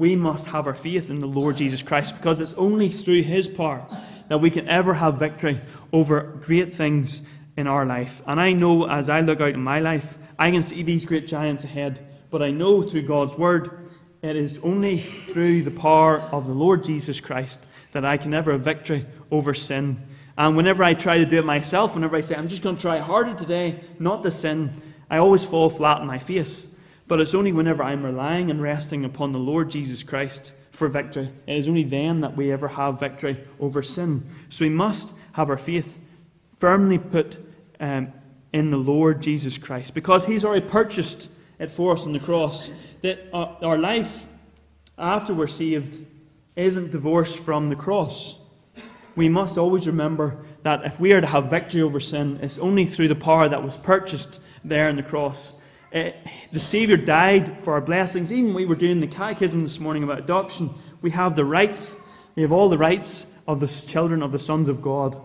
we 0.00 0.16
must 0.16 0.46
have 0.46 0.66
our 0.66 0.72
faith 0.72 1.10
in 1.10 1.20
the 1.20 1.26
Lord 1.26 1.58
Jesus 1.58 1.82
Christ 1.82 2.16
because 2.16 2.40
it's 2.40 2.54
only 2.54 2.88
through 2.88 3.20
His 3.22 3.46
power 3.46 3.86
that 4.28 4.38
we 4.38 4.48
can 4.48 4.66
ever 4.66 4.94
have 4.94 5.18
victory 5.18 5.60
over 5.92 6.22
great 6.42 6.72
things 6.72 7.20
in 7.58 7.66
our 7.66 7.84
life. 7.84 8.22
And 8.26 8.40
I 8.40 8.54
know 8.54 8.88
as 8.88 9.10
I 9.10 9.20
look 9.20 9.42
out 9.42 9.52
in 9.52 9.62
my 9.62 9.78
life, 9.78 10.16
I 10.38 10.50
can 10.52 10.62
see 10.62 10.82
these 10.82 11.04
great 11.04 11.28
giants 11.28 11.64
ahead, 11.64 12.00
but 12.30 12.40
I 12.40 12.50
know 12.50 12.80
through 12.80 13.02
God's 13.02 13.34
Word, 13.34 13.90
it 14.22 14.36
is 14.36 14.58
only 14.62 14.96
through 15.00 15.64
the 15.64 15.70
power 15.70 16.20
of 16.32 16.46
the 16.46 16.54
Lord 16.54 16.82
Jesus 16.82 17.20
Christ 17.20 17.66
that 17.92 18.06
I 18.06 18.16
can 18.16 18.32
ever 18.32 18.52
have 18.52 18.62
victory 18.62 19.04
over 19.30 19.52
sin. 19.52 20.00
And 20.38 20.56
whenever 20.56 20.82
I 20.82 20.94
try 20.94 21.18
to 21.18 21.26
do 21.26 21.40
it 21.40 21.44
myself, 21.44 21.94
whenever 21.94 22.16
I 22.16 22.20
say, 22.20 22.36
I'm 22.36 22.48
just 22.48 22.62
going 22.62 22.76
to 22.76 22.80
try 22.80 22.96
harder 22.96 23.34
today 23.34 23.80
not 23.98 24.22
to 24.22 24.30
sin, 24.30 24.72
I 25.10 25.18
always 25.18 25.44
fall 25.44 25.68
flat 25.68 25.98
on 25.98 26.06
my 26.06 26.18
face. 26.18 26.69
But 27.10 27.20
it's 27.20 27.34
only 27.34 27.50
whenever 27.50 27.82
I'm 27.82 28.04
relying 28.04 28.52
and 28.52 28.62
resting 28.62 29.04
upon 29.04 29.32
the 29.32 29.40
Lord 29.40 29.68
Jesus 29.68 30.04
Christ 30.04 30.52
for 30.70 30.86
victory. 30.86 31.28
It 31.44 31.56
is 31.56 31.66
only 31.66 31.82
then 31.82 32.20
that 32.20 32.36
we 32.36 32.52
ever 32.52 32.68
have 32.68 33.00
victory 33.00 33.36
over 33.58 33.82
sin. 33.82 34.22
So 34.48 34.64
we 34.64 34.68
must 34.68 35.10
have 35.32 35.50
our 35.50 35.58
faith 35.58 35.98
firmly 36.60 36.98
put 36.98 37.36
um, 37.80 38.12
in 38.52 38.70
the 38.70 38.76
Lord 38.76 39.22
Jesus 39.22 39.58
Christ 39.58 39.92
because 39.92 40.24
He's 40.24 40.44
already 40.44 40.68
purchased 40.68 41.28
it 41.58 41.68
for 41.68 41.94
us 41.94 42.06
on 42.06 42.12
the 42.12 42.20
cross. 42.20 42.70
That 43.02 43.26
our, 43.32 43.58
our 43.60 43.78
life 43.78 44.24
after 44.96 45.34
we're 45.34 45.48
saved 45.48 45.98
isn't 46.54 46.92
divorced 46.92 47.40
from 47.40 47.70
the 47.70 47.76
cross. 47.76 48.38
We 49.16 49.28
must 49.28 49.58
always 49.58 49.88
remember 49.88 50.44
that 50.62 50.84
if 50.84 51.00
we 51.00 51.10
are 51.10 51.20
to 51.20 51.26
have 51.26 51.50
victory 51.50 51.82
over 51.82 51.98
sin, 51.98 52.38
it's 52.40 52.60
only 52.60 52.86
through 52.86 53.08
the 53.08 53.16
power 53.16 53.48
that 53.48 53.64
was 53.64 53.76
purchased 53.76 54.38
there 54.62 54.88
in 54.88 54.94
the 54.94 55.02
cross. 55.02 55.54
Uh, 55.92 56.10
the 56.52 56.60
Saviour 56.60 56.96
died 56.96 57.58
for 57.64 57.72
our 57.72 57.80
blessings. 57.80 58.32
Even 58.32 58.54
we 58.54 58.64
were 58.64 58.76
doing 58.76 59.00
the 59.00 59.08
catechism 59.08 59.64
this 59.64 59.80
morning 59.80 60.04
about 60.04 60.20
adoption. 60.20 60.70
We 61.02 61.10
have 61.10 61.34
the 61.34 61.44
rights, 61.44 61.96
we 62.36 62.42
have 62.42 62.52
all 62.52 62.68
the 62.68 62.78
rights 62.78 63.26
of 63.48 63.58
the 63.58 63.66
children 63.66 64.22
of 64.22 64.30
the 64.30 64.38
sons 64.38 64.68
of 64.68 64.80
God. 64.80 65.20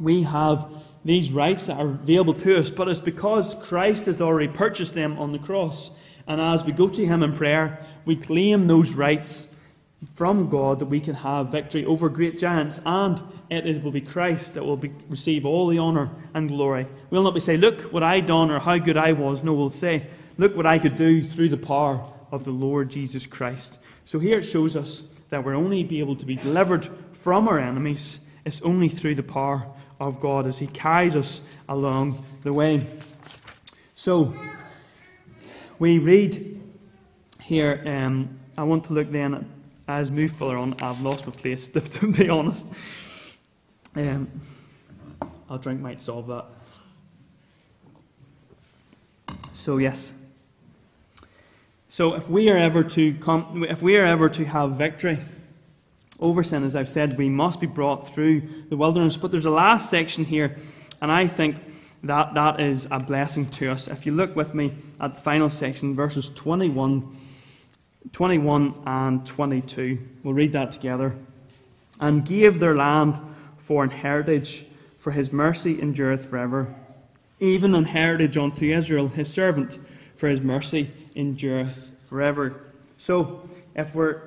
We 0.00 0.22
have 0.22 0.72
these 1.04 1.30
rights 1.30 1.66
that 1.66 1.78
are 1.78 1.88
available 1.88 2.32
to 2.34 2.58
us, 2.58 2.70
but 2.70 2.88
it's 2.88 3.00
because 3.00 3.54
Christ 3.54 4.06
has 4.06 4.22
already 4.22 4.48
purchased 4.48 4.94
them 4.94 5.18
on 5.18 5.32
the 5.32 5.38
cross. 5.38 5.90
And 6.26 6.40
as 6.40 6.64
we 6.64 6.72
go 6.72 6.88
to 6.88 7.04
Him 7.04 7.22
in 7.22 7.34
prayer, 7.34 7.84
we 8.06 8.16
claim 8.16 8.68
those 8.68 8.94
rights 8.94 9.54
from 10.14 10.48
God 10.48 10.78
that 10.78 10.86
we 10.86 11.00
can 11.00 11.14
have 11.16 11.52
victory 11.52 11.84
over 11.84 12.08
great 12.08 12.38
giants, 12.38 12.80
and 12.86 13.22
it, 13.52 13.82
will 13.82 13.90
be 13.90 14.00
Christ 14.00 14.54
that 14.54 14.64
will 14.64 14.76
be, 14.76 14.92
receive 15.08 15.44
all 15.44 15.66
the 15.68 15.78
honour 15.78 16.10
and 16.34 16.48
glory. 16.48 16.86
We'll 17.10 17.22
not 17.22 17.34
be 17.34 17.40
saying, 17.40 17.60
Look 17.60 17.92
what 17.92 18.02
I 18.02 18.20
done 18.20 18.50
or 18.50 18.58
how 18.58 18.78
good 18.78 18.96
I 18.96 19.12
was. 19.12 19.42
No, 19.42 19.52
we'll 19.52 19.70
say, 19.70 20.06
Look 20.38 20.56
what 20.56 20.66
I 20.66 20.78
could 20.78 20.96
do 20.96 21.22
through 21.22 21.50
the 21.50 21.56
power 21.56 22.06
of 22.30 22.44
the 22.44 22.50
Lord 22.50 22.90
Jesus 22.90 23.26
Christ. 23.26 23.78
So 24.04 24.18
here 24.18 24.38
it 24.38 24.44
shows 24.44 24.76
us 24.76 25.00
that 25.28 25.44
we're 25.44 25.54
only 25.54 25.84
be 25.84 26.00
able 26.00 26.16
to 26.16 26.24
be 26.24 26.36
delivered 26.36 26.88
from 27.12 27.48
our 27.48 27.58
enemies. 27.58 28.20
It's 28.44 28.62
only 28.62 28.88
through 28.88 29.16
the 29.16 29.22
power 29.22 29.66
of 30.00 30.20
God 30.20 30.46
as 30.46 30.58
He 30.58 30.66
carries 30.66 31.14
us 31.14 31.40
along 31.68 32.22
the 32.42 32.52
way. 32.52 32.86
So 33.94 34.34
we 35.78 35.98
read 35.98 36.60
here. 37.40 37.82
Um, 37.86 38.38
I 38.56 38.64
want 38.64 38.84
to 38.84 38.92
look 38.92 39.10
then 39.10 39.34
at 39.34 39.44
as 39.88 40.10
move 40.10 40.32
further 40.32 40.56
on, 40.56 40.74
I've 40.80 41.00
lost 41.00 41.26
my 41.26 41.32
place, 41.32 41.68
to 41.68 42.12
be 42.12 42.28
honest. 42.28 42.66
Um, 43.94 44.28
I'll 45.50 45.58
drink 45.58 45.80
might 45.80 46.00
solve 46.00 46.26
that. 46.28 46.46
So 49.52 49.78
yes. 49.78 50.12
So 51.88 52.14
if 52.14 52.28
we 52.28 52.48
are 52.48 52.56
ever 52.56 52.82
to 52.82 53.14
come, 53.14 53.66
if 53.68 53.82
we 53.82 53.96
are 53.96 54.06
ever 54.06 54.28
to 54.30 54.44
have 54.46 54.72
victory 54.72 55.18
over 56.18 56.42
sin, 56.42 56.64
as 56.64 56.74
I've 56.74 56.88
said, 56.88 57.18
we 57.18 57.28
must 57.28 57.60
be 57.60 57.66
brought 57.66 58.14
through 58.14 58.40
the 58.70 58.76
wilderness. 58.76 59.16
But 59.16 59.30
there's 59.30 59.44
a 59.44 59.50
last 59.50 59.90
section 59.90 60.24
here, 60.24 60.56
and 61.00 61.12
I 61.12 61.26
think 61.26 61.56
that 62.02 62.34
that 62.34 62.60
is 62.60 62.88
a 62.90 62.98
blessing 62.98 63.50
to 63.50 63.70
us. 63.70 63.88
If 63.88 64.06
you 64.06 64.12
look 64.12 64.34
with 64.34 64.54
me 64.54 64.74
at 64.98 65.14
the 65.14 65.20
final 65.20 65.50
section, 65.50 65.94
verses 65.94 66.30
21 66.30 67.18
21 68.10 68.74
and 68.86 69.24
22. 69.24 69.98
We'll 70.22 70.34
read 70.34 70.52
that 70.52 70.72
together. 70.72 71.14
And 72.00 72.26
gave 72.26 72.58
their 72.58 72.74
land 72.74 73.20
for 73.62 73.84
an 73.84 73.90
heritage, 73.90 74.66
for 74.98 75.12
his 75.12 75.32
mercy 75.32 75.80
endureth 75.80 76.28
forever. 76.28 76.74
Even 77.40 77.74
an 77.74 77.84
heritage 77.84 78.36
unto 78.36 78.66
Israel, 78.66 79.08
his 79.08 79.32
servant, 79.32 79.78
for 80.14 80.28
his 80.28 80.40
mercy 80.40 80.90
endureth 81.16 81.90
forever. 82.08 82.62
So, 82.96 83.48
if 83.74 83.94
we're, 83.94 84.20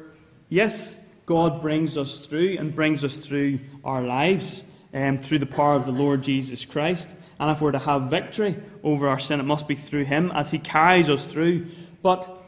yes, 0.50 1.06
God 1.26 1.62
brings 1.62 1.98
us 1.98 2.26
through 2.26 2.58
and 2.60 2.76
brings 2.76 3.04
us 3.04 3.17
through 3.17 3.60
our 3.84 4.02
lives 4.02 4.63
um, 4.93 5.17
through 5.17 5.39
the 5.39 5.45
power 5.45 5.76
of 5.76 5.86
the 5.86 5.91
Lord 5.91 6.24
Jesus 6.24 6.65
Christ. 6.65 7.15
And 7.39 7.52
if 7.52 7.60
we're 7.60 7.74
to 7.74 7.80
have 7.80 8.04
victory 8.04 8.56
over 8.82 9.10
our 9.10 9.19
sin, 9.19 9.39
it 9.39 9.43
must 9.43 9.67
be 9.67 9.76
through 9.76 10.06
him 10.06 10.32
as 10.32 10.52
he 10.52 10.60
carries 10.60 11.10
us 11.10 11.26
through. 11.26 11.67
But 12.02 12.43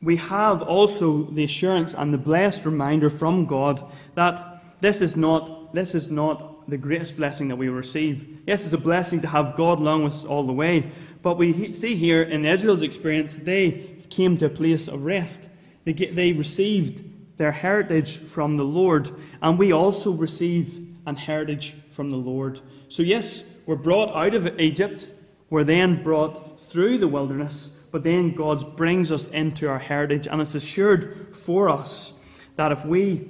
we 0.00 0.16
have 0.16 0.62
also 0.62 1.24
the 1.24 1.44
assurance 1.44 1.94
and 1.94 2.14
the 2.14 2.18
blessed 2.18 2.64
reminder 2.64 3.10
from 3.10 3.46
God 3.46 3.82
that 4.14 4.59
this 4.80 5.02
is 5.02 5.16
not, 5.16 5.74
this 5.74 5.94
is 5.94 6.10
not 6.10 6.68
the 6.68 6.76
greatest 6.76 7.16
blessing 7.16 7.48
that 7.48 7.56
we 7.56 7.68
receive. 7.68 8.40
Yes, 8.46 8.64
it's 8.64 8.72
a 8.72 8.78
blessing 8.78 9.20
to 9.22 9.28
have 9.28 9.56
God 9.56 9.80
along 9.80 10.04
with 10.04 10.14
us 10.14 10.24
all 10.24 10.44
the 10.44 10.52
way, 10.52 10.90
but 11.22 11.36
we 11.36 11.72
see 11.72 11.96
here 11.96 12.22
in 12.22 12.44
Israel's 12.44 12.82
experience, 12.82 13.36
they 13.36 13.96
came 14.08 14.36
to 14.38 14.46
a 14.46 14.50
place 14.50 14.88
of 14.88 15.04
rest. 15.04 15.48
They, 15.84 15.92
get, 15.92 16.16
they 16.16 16.32
received 16.32 17.04
their 17.36 17.52
heritage 17.52 18.18
from 18.18 18.56
the 18.56 18.64
Lord, 18.64 19.10
and 19.42 19.58
we 19.58 19.72
also 19.72 20.12
receive 20.12 20.86
an 21.06 21.16
heritage 21.16 21.74
from 21.90 22.10
the 22.10 22.16
Lord. 22.16 22.60
So, 22.88 23.02
yes, 23.02 23.48
we're 23.66 23.76
brought 23.76 24.14
out 24.14 24.34
of 24.34 24.60
Egypt, 24.60 25.06
we're 25.48 25.64
then 25.64 26.02
brought 26.02 26.60
through 26.60 26.98
the 26.98 27.08
wilderness 27.08 27.76
but 27.90 28.04
then 28.04 28.34
God 28.34 28.76
brings 28.76 29.10
us 29.10 29.28
into 29.28 29.68
our 29.68 29.78
heritage, 29.78 30.26
and 30.26 30.40
it's 30.40 30.54
assured 30.54 31.36
for 31.36 31.68
us 31.68 32.12
that 32.56 32.72
if 32.72 32.84
we 32.84 33.28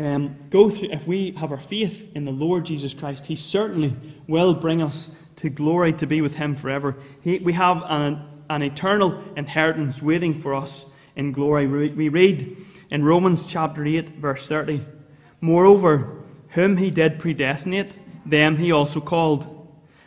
um, 0.00 0.34
go 0.50 0.70
through, 0.70 0.90
if 0.90 1.06
we 1.06 1.32
have 1.32 1.52
our 1.52 1.60
faith 1.60 2.10
in 2.14 2.24
the 2.24 2.30
Lord 2.30 2.64
Jesus 2.64 2.94
Christ, 2.94 3.26
He 3.26 3.36
certainly 3.36 3.94
will 4.26 4.54
bring 4.54 4.80
us 4.82 5.14
to 5.36 5.50
glory 5.50 5.92
to 5.94 6.06
be 6.06 6.20
with 6.20 6.36
Him 6.36 6.54
forever. 6.54 6.96
He, 7.20 7.38
we 7.38 7.52
have 7.52 7.82
an, 7.86 8.22
an 8.48 8.62
eternal 8.62 9.22
inheritance 9.36 10.02
waiting 10.02 10.34
for 10.34 10.54
us 10.54 10.86
in 11.16 11.32
glory. 11.32 11.66
We 11.66 12.08
read 12.08 12.56
in 12.90 13.04
Romans 13.04 13.44
chapter 13.44 13.84
8, 13.84 14.10
verse 14.10 14.48
30 14.48 14.84
Moreover, 15.40 16.16
whom 16.50 16.76
He 16.78 16.90
did 16.90 17.18
predestinate, 17.18 17.98
them 18.24 18.56
He 18.56 18.72
also 18.72 19.00
called. 19.00 19.56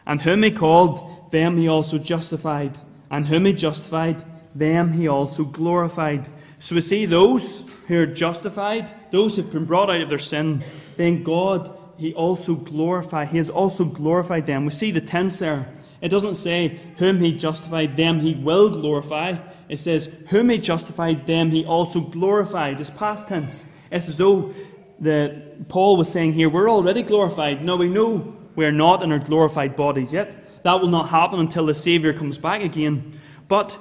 And 0.05 0.21
whom 0.21 0.43
He 0.43 0.51
called, 0.51 1.31
them 1.31 1.57
He 1.57 1.67
also 1.67 1.97
justified. 1.97 2.79
And 3.13 3.27
whom 3.27 3.45
he 3.45 3.53
justified, 3.53 4.23
them 4.55 4.93
he 4.93 5.07
also 5.07 5.43
glorified. 5.43 6.27
So 6.63 6.75
we 6.75 6.81
see 6.81 7.05
those 7.05 7.69
who 7.89 7.99
are 7.99 8.05
justified, 8.05 8.89
those 9.11 9.35
who've 9.35 9.51
been 9.51 9.65
brought 9.65 9.89
out 9.89 9.99
of 9.99 10.07
their 10.07 10.17
sin, 10.17 10.63
then 10.95 11.21
God, 11.21 11.77
he 11.97 12.13
also 12.13 12.55
glorified. 12.55 13.27
He 13.27 13.37
has 13.37 13.49
also 13.49 13.83
glorified 13.83 14.45
them. 14.45 14.63
We 14.63 14.71
see 14.71 14.89
the 14.89 15.01
tense 15.01 15.39
there. 15.39 15.67
It 15.99 16.07
doesn't 16.07 16.35
say 16.35 16.79
whom 16.99 17.19
he 17.19 17.33
justified, 17.33 17.97
them 17.97 18.21
he 18.21 18.35
will 18.35 18.69
glorify. 18.69 19.39
It 19.67 19.75
says 19.75 20.05
whom 20.29 20.47
he 20.47 20.57
justified, 20.57 21.27
them 21.27 21.51
he 21.51 21.65
also 21.65 21.99
glorified. 21.99 22.79
It's 22.79 22.89
past 22.89 23.27
tense. 23.27 23.65
It's 23.91 24.07
as 24.07 24.17
though 24.17 24.53
the 25.01 25.41
Paul 25.67 25.97
was 25.97 26.09
saying 26.09 26.31
here, 26.31 26.47
we're 26.47 26.71
already 26.71 27.03
glorified. 27.03 27.61
No, 27.61 27.75
we 27.75 27.89
know 27.89 28.37
we're 28.55 28.71
not 28.71 29.03
in 29.03 29.11
our 29.11 29.19
glorified 29.19 29.75
bodies 29.75 30.13
yet. 30.13 30.63
That 30.63 30.79
will 30.79 30.87
not 30.87 31.09
happen 31.09 31.41
until 31.41 31.65
the 31.65 31.73
Saviour 31.73 32.13
comes 32.13 32.37
back 32.37 32.61
again. 32.61 33.19
But 33.49 33.77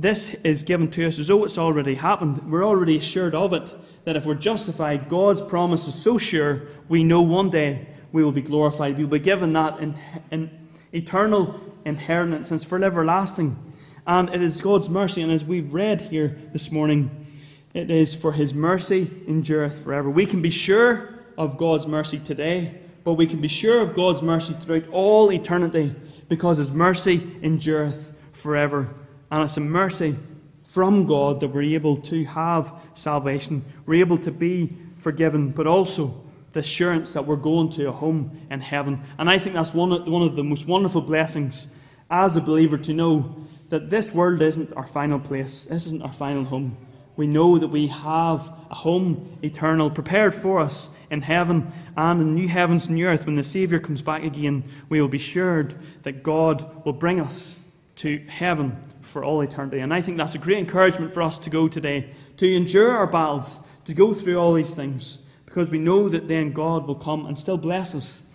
this 0.00 0.34
is 0.44 0.62
given 0.62 0.90
to 0.92 1.06
us 1.06 1.18
as 1.18 1.28
though 1.28 1.44
it's 1.44 1.58
already 1.58 1.94
happened. 1.94 2.50
We're 2.50 2.64
already 2.64 2.96
assured 2.96 3.34
of 3.34 3.52
it. 3.52 3.74
That 4.04 4.16
if 4.16 4.24
we're 4.24 4.34
justified, 4.34 5.10
God's 5.10 5.42
promise 5.42 5.86
is 5.86 5.94
so 5.94 6.16
sure, 6.16 6.62
we 6.88 7.04
know 7.04 7.20
one 7.20 7.50
day 7.50 7.86
we 8.12 8.24
will 8.24 8.32
be 8.32 8.40
glorified. 8.40 8.96
We 8.96 9.04
will 9.04 9.18
be 9.18 9.18
given 9.18 9.52
that 9.52 9.78
in, 9.78 9.94
in 10.30 10.68
eternal 10.92 11.60
inheritance 11.84 12.50
and 12.50 12.64
for 12.64 12.82
everlasting. 12.82 13.58
And 14.06 14.30
it 14.30 14.40
is 14.40 14.62
God's 14.62 14.88
mercy. 14.88 15.20
And 15.20 15.30
as 15.30 15.44
we've 15.44 15.72
read 15.72 16.00
here 16.00 16.36
this 16.52 16.72
morning, 16.72 17.26
it 17.74 17.90
is 17.90 18.14
for 18.14 18.32
his 18.32 18.54
mercy 18.54 19.10
endureth 19.28 19.84
forever. 19.84 20.08
We 20.08 20.24
can 20.24 20.40
be 20.40 20.50
sure 20.50 21.14
of 21.36 21.58
God's 21.58 21.86
mercy 21.86 22.18
today, 22.18 22.80
but 23.04 23.14
we 23.14 23.26
can 23.26 23.40
be 23.40 23.48
sure 23.48 23.80
of 23.82 23.94
God's 23.94 24.22
mercy 24.22 24.54
throughout 24.54 24.88
all 24.88 25.30
eternity 25.30 25.94
because 26.28 26.56
his 26.56 26.72
mercy 26.72 27.20
endureth 27.42 28.16
forever. 28.32 28.94
And 29.30 29.42
it's 29.42 29.56
a 29.56 29.60
mercy 29.60 30.16
from 30.64 31.06
God 31.06 31.40
that 31.40 31.48
we're 31.48 31.62
able 31.62 31.96
to 31.96 32.24
have 32.26 32.72
salvation, 32.94 33.64
we're 33.86 34.00
able 34.00 34.18
to 34.18 34.30
be 34.30 34.70
forgiven, 34.98 35.50
but 35.50 35.66
also 35.66 36.22
the 36.52 36.60
assurance 36.60 37.12
that 37.12 37.24
we're 37.24 37.36
going 37.36 37.70
to 37.70 37.88
a 37.88 37.92
home 37.92 38.40
in 38.50 38.60
heaven. 38.60 39.00
And 39.18 39.30
I 39.30 39.38
think 39.38 39.54
that's 39.54 39.74
one 39.74 39.92
of, 39.92 40.06
one 40.06 40.22
of 40.22 40.36
the 40.36 40.44
most 40.44 40.66
wonderful 40.66 41.00
blessings 41.00 41.68
as 42.10 42.36
a 42.36 42.40
believer 42.40 42.76
to 42.78 42.92
know 42.92 43.46
that 43.68 43.90
this 43.90 44.12
world 44.12 44.42
isn't 44.42 44.72
our 44.74 44.86
final 44.86 45.20
place, 45.20 45.64
this 45.66 45.86
isn't 45.86 46.02
our 46.02 46.12
final 46.12 46.44
home. 46.44 46.76
We 47.16 47.26
know 47.26 47.58
that 47.58 47.68
we 47.68 47.88
have 47.88 48.52
a 48.70 48.74
home 48.74 49.38
eternal 49.42 49.90
prepared 49.90 50.34
for 50.34 50.60
us 50.60 50.90
in 51.10 51.22
heaven 51.22 51.72
and 51.96 52.20
in 52.20 52.34
new 52.34 52.48
heavens 52.48 52.86
and 52.86 52.94
new 52.94 53.06
earth. 53.06 53.26
When 53.26 53.36
the 53.36 53.44
Saviour 53.44 53.78
comes 53.78 54.02
back 54.02 54.24
again, 54.24 54.64
we 54.88 55.00
will 55.00 55.08
be 55.08 55.18
assured 55.18 55.76
that 56.02 56.22
God 56.22 56.84
will 56.84 56.94
bring 56.94 57.20
us 57.20 57.59
to 58.00 58.18
heaven 58.28 58.80
for 59.02 59.22
all 59.22 59.42
eternity. 59.42 59.80
And 59.80 59.92
I 59.92 60.00
think 60.00 60.16
that's 60.16 60.34
a 60.34 60.38
great 60.38 60.56
encouragement 60.56 61.12
for 61.12 61.20
us 61.22 61.38
to 61.40 61.50
go 61.50 61.68
today, 61.68 62.10
to 62.38 62.54
endure 62.54 62.92
our 62.92 63.06
battles, 63.06 63.60
to 63.84 63.92
go 63.92 64.14
through 64.14 64.38
all 64.38 64.54
these 64.54 64.74
things, 64.74 65.26
because 65.44 65.68
we 65.68 65.78
know 65.78 66.08
that 66.08 66.26
then 66.26 66.52
God 66.52 66.86
will 66.86 66.94
come 66.94 67.26
and 67.26 67.38
still 67.38 67.58
bless 67.58 67.94
us. 67.94 68.26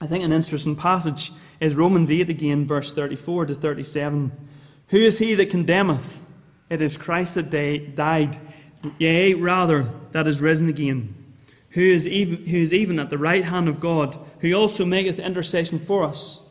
I 0.00 0.06
think 0.06 0.22
an 0.22 0.32
interesting 0.32 0.76
passage 0.76 1.32
is 1.58 1.74
Romans 1.74 2.12
8 2.12 2.30
again, 2.30 2.64
verse 2.64 2.94
34 2.94 3.46
to 3.46 3.54
37. 3.56 4.30
Who 4.88 4.98
is 4.98 5.18
he 5.18 5.34
that 5.34 5.50
condemneth? 5.50 6.22
It 6.70 6.80
is 6.80 6.96
Christ 6.96 7.34
that 7.34 7.50
died, 7.96 8.38
yea, 8.98 9.34
rather, 9.34 9.90
that 10.12 10.28
is 10.28 10.40
risen 10.40 10.68
again, 10.68 11.14
who 11.70 11.82
is, 11.82 12.06
even, 12.06 12.46
who 12.46 12.58
is 12.58 12.72
even 12.72 13.00
at 13.00 13.10
the 13.10 13.18
right 13.18 13.44
hand 13.44 13.68
of 13.68 13.80
God, 13.80 14.16
who 14.40 14.52
also 14.52 14.84
maketh 14.84 15.18
intercession 15.18 15.80
for 15.80 16.04
us. 16.04 16.41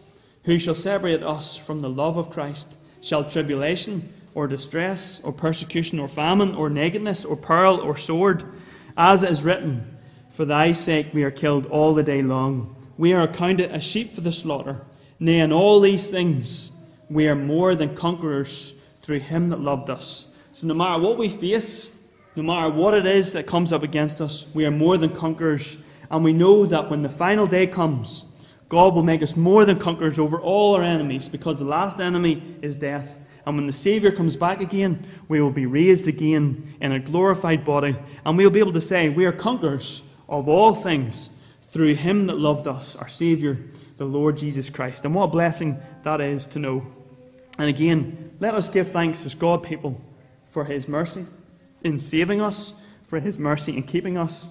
Who 0.44 0.58
shall 0.58 0.76
separate 0.76 1.22
us 1.22 1.58
from 1.58 1.82
the 1.82 1.90
love 1.90 2.18
of 2.18 2.30
Christ? 2.30 2.78
Shall 3.02 3.24
tribulation, 3.24 4.12
or 4.34 4.48
distress, 4.48 5.22
or 5.24 5.32
persecution, 5.32 6.00
or 6.00 6.08
famine, 6.08 6.56
or 6.56 6.70
nakedness, 6.70 7.26
or 7.26 7.36
peril, 7.36 7.80
or 7.80 7.96
sword? 7.96 8.44
As 8.98 9.24
it 9.24 9.30
is 9.30 9.44
written, 9.44 9.98
For 10.32 10.46
thy 10.46 10.72
sake 10.72 11.08
we 11.14 11.24
are 11.24 11.32
killed 11.32 11.66
all 11.68 11.94
the 11.94 12.04
day 12.04 12.22
long. 12.22 12.76
We 12.98 13.14
are 13.14 13.24
accounted 13.24 13.72
as 13.72 13.84
sheep 13.84 14.14
for 14.14 14.22
the 14.22 14.32
slaughter. 14.32 14.82
Nay, 15.20 15.40
in 15.40 15.54
all 15.54 15.80
these 15.80 16.10
things 16.10 16.72
we 17.12 17.28
are 17.28 17.36
more 17.36 17.76
than 17.76 17.96
conquerors 17.96 18.74
through 19.02 19.20
him 19.20 19.50
that 19.50 19.60
loved 19.60 19.90
us. 19.90 20.34
So 20.54 20.66
no 20.66 20.74
matter 20.74 21.02
what 21.02 21.18
we 21.18 21.28
face, 21.28 21.96
no 22.36 22.44
matter 22.44 22.70
what 22.70 22.94
it 22.94 23.06
is 23.06 23.34
that 23.34 23.46
comes 23.46 23.74
up 23.74 23.84
against 23.84 24.22
us, 24.22 24.50
we 24.54 24.66
are 24.66 24.72
more 24.72 24.98
than 24.98 25.10
conquerors. 25.10 25.78
And 26.10 26.24
we 26.24 26.32
know 26.32 26.66
that 26.66 26.90
when 26.90 27.02
the 27.02 27.10
final 27.10 27.48
day 27.48 27.68
comes, 27.68 28.26
God 28.72 28.96
will 28.96 29.04
make 29.04 29.22
us 29.22 29.36
more 29.36 29.66
than 29.66 29.78
conquerors 29.78 30.18
over 30.18 30.40
all 30.40 30.76
our 30.76 30.82
enemies 30.82 31.28
because 31.28 31.60
the 31.60 31.66
last 31.66 32.00
enemy 32.00 32.42
is 32.62 32.78
death. 32.78 33.20
And 33.46 33.58
when 33.58 33.68
the 33.68 33.74
Saviour 33.74 34.14
comes 34.14 34.38
back 34.38 34.62
again, 34.62 35.06
we 35.28 35.42
will 35.42 35.52
be 35.52 35.66
raised 35.66 36.08
again 36.08 36.74
in 36.80 36.94
a 36.94 37.00
glorified 37.00 37.66
body. 37.66 37.98
And 38.24 38.38
we 38.38 38.46
will 38.46 38.52
be 38.52 38.62
able 38.62 38.72
to 38.72 38.80
say, 38.80 39.10
We 39.10 39.26
are 39.26 39.34
conquerors 39.34 40.04
of 40.30 40.48
all 40.48 40.74
things 40.74 41.32
through 41.64 41.96
Him 41.96 42.28
that 42.28 42.40
loved 42.40 42.66
us, 42.66 42.96
our 42.96 43.10
Saviour, 43.10 43.58
the 43.98 44.06
Lord 44.06 44.38
Jesus 44.38 44.70
Christ. 44.70 45.04
And 45.04 45.14
what 45.14 45.24
a 45.24 45.28
blessing 45.28 45.78
that 46.04 46.22
is 46.22 46.48
to 46.48 46.60
know. 46.60 46.88
And 47.60 47.68
again, 47.68 48.38
let 48.40 48.56
us 48.56 48.70
give 48.70 48.90
thanks 48.90 49.26
as 49.26 49.36
God 49.36 49.64
people 49.64 50.00
for 50.50 50.64
His 50.64 50.88
mercy 50.88 51.26
in 51.84 52.00
saving 52.00 52.40
us, 52.40 52.74
for 53.04 53.20
His 53.20 53.38
mercy 53.38 53.76
in 53.76 53.84
keeping 53.84 54.18
us, 54.18 54.48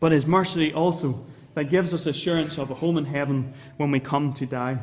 but 0.00 0.12
His 0.12 0.26
mercy 0.26 0.70
also 0.70 1.24
that 1.58 1.64
gives 1.64 1.92
us 1.92 2.06
assurance 2.06 2.56
of 2.56 2.70
a 2.70 2.74
home 2.74 2.96
in 2.96 3.04
heaven 3.04 3.52
when 3.78 3.90
we 3.90 3.98
come 3.98 4.32
to 4.32 4.46
die. 4.46 4.78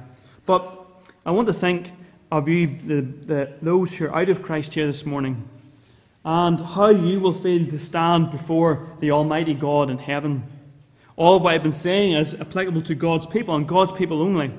But 0.46 0.70
I 1.26 1.32
want 1.32 1.48
to 1.48 1.54
think 1.54 1.94
of 2.30 2.50
you, 2.50 2.68
the, 2.68 3.02
the, 3.02 3.54
those 3.62 3.96
who 3.96 4.08
are 4.08 4.16
out 4.16 4.28
of 4.28 4.44
Christ 4.44 4.74
here 4.74 4.86
this 4.86 5.06
morning, 5.06 5.48
and 6.26 6.60
how 6.60 6.90
you 6.90 7.22
will 7.22 7.34
feel 7.34 7.66
to 7.68 7.80
stand 7.80 8.30
before 8.30 8.90
the 9.00 9.12
Almighty 9.12 9.54
God 9.54 9.90
in 9.90 10.00
heaven. 10.00 10.44
All 11.16 11.38
of 11.38 11.44
what 11.44 11.54
I've 11.54 11.64
been 11.64 11.72
saying 11.72 12.12
is 12.12 12.42
applicable 12.42 12.82
to 12.82 12.94
God's 12.94 13.26
people 13.26 13.56
and 13.56 13.66
God's 13.66 13.94
people 13.94 14.22
only. 14.22 14.52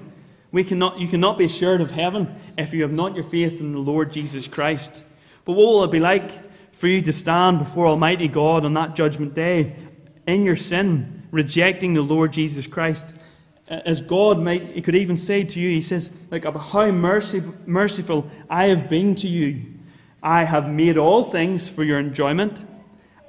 We 0.52 0.64
cannot, 0.64 0.98
you 0.98 1.08
cannot 1.08 1.36
be 1.36 1.44
assured 1.44 1.82
of 1.82 1.90
heaven 1.90 2.34
if 2.56 2.72
you 2.72 2.80
have 2.80 2.92
not 2.92 3.14
your 3.14 3.24
faith 3.24 3.60
in 3.60 3.72
the 3.72 3.78
Lord 3.78 4.10
Jesus 4.10 4.48
Christ. 4.48 5.04
But 5.44 5.52
what 5.52 5.66
will 5.66 5.84
it 5.84 5.90
be 5.90 6.00
like 6.00 6.72
for 6.72 6.88
you 6.88 7.02
to 7.02 7.12
stand 7.12 7.58
before 7.58 7.86
Almighty 7.86 8.26
God 8.26 8.64
on 8.64 8.72
that 8.72 8.96
judgment 8.96 9.34
day 9.34 9.76
in 10.26 10.44
your 10.44 10.56
sin, 10.56 11.15
rejecting 11.30 11.94
the 11.94 12.02
Lord 12.02 12.32
Jesus 12.32 12.66
Christ? 12.66 13.16
As 13.68 14.00
God 14.00 14.38
might, 14.40 14.74
He 14.74 14.82
could 14.82 14.94
even 14.94 15.16
say 15.16 15.44
to 15.44 15.60
you, 15.60 15.70
He 15.70 15.82
says, 15.82 16.10
like, 16.30 16.44
how 16.44 16.90
mercy, 16.90 17.42
merciful 17.66 18.30
I 18.48 18.66
have 18.66 18.88
been 18.88 19.14
to 19.16 19.28
you. 19.28 19.62
I 20.22 20.44
have 20.44 20.68
made 20.68 20.96
all 20.96 21.24
things 21.24 21.68
for 21.68 21.84
your 21.84 21.98
enjoyment. 21.98 22.64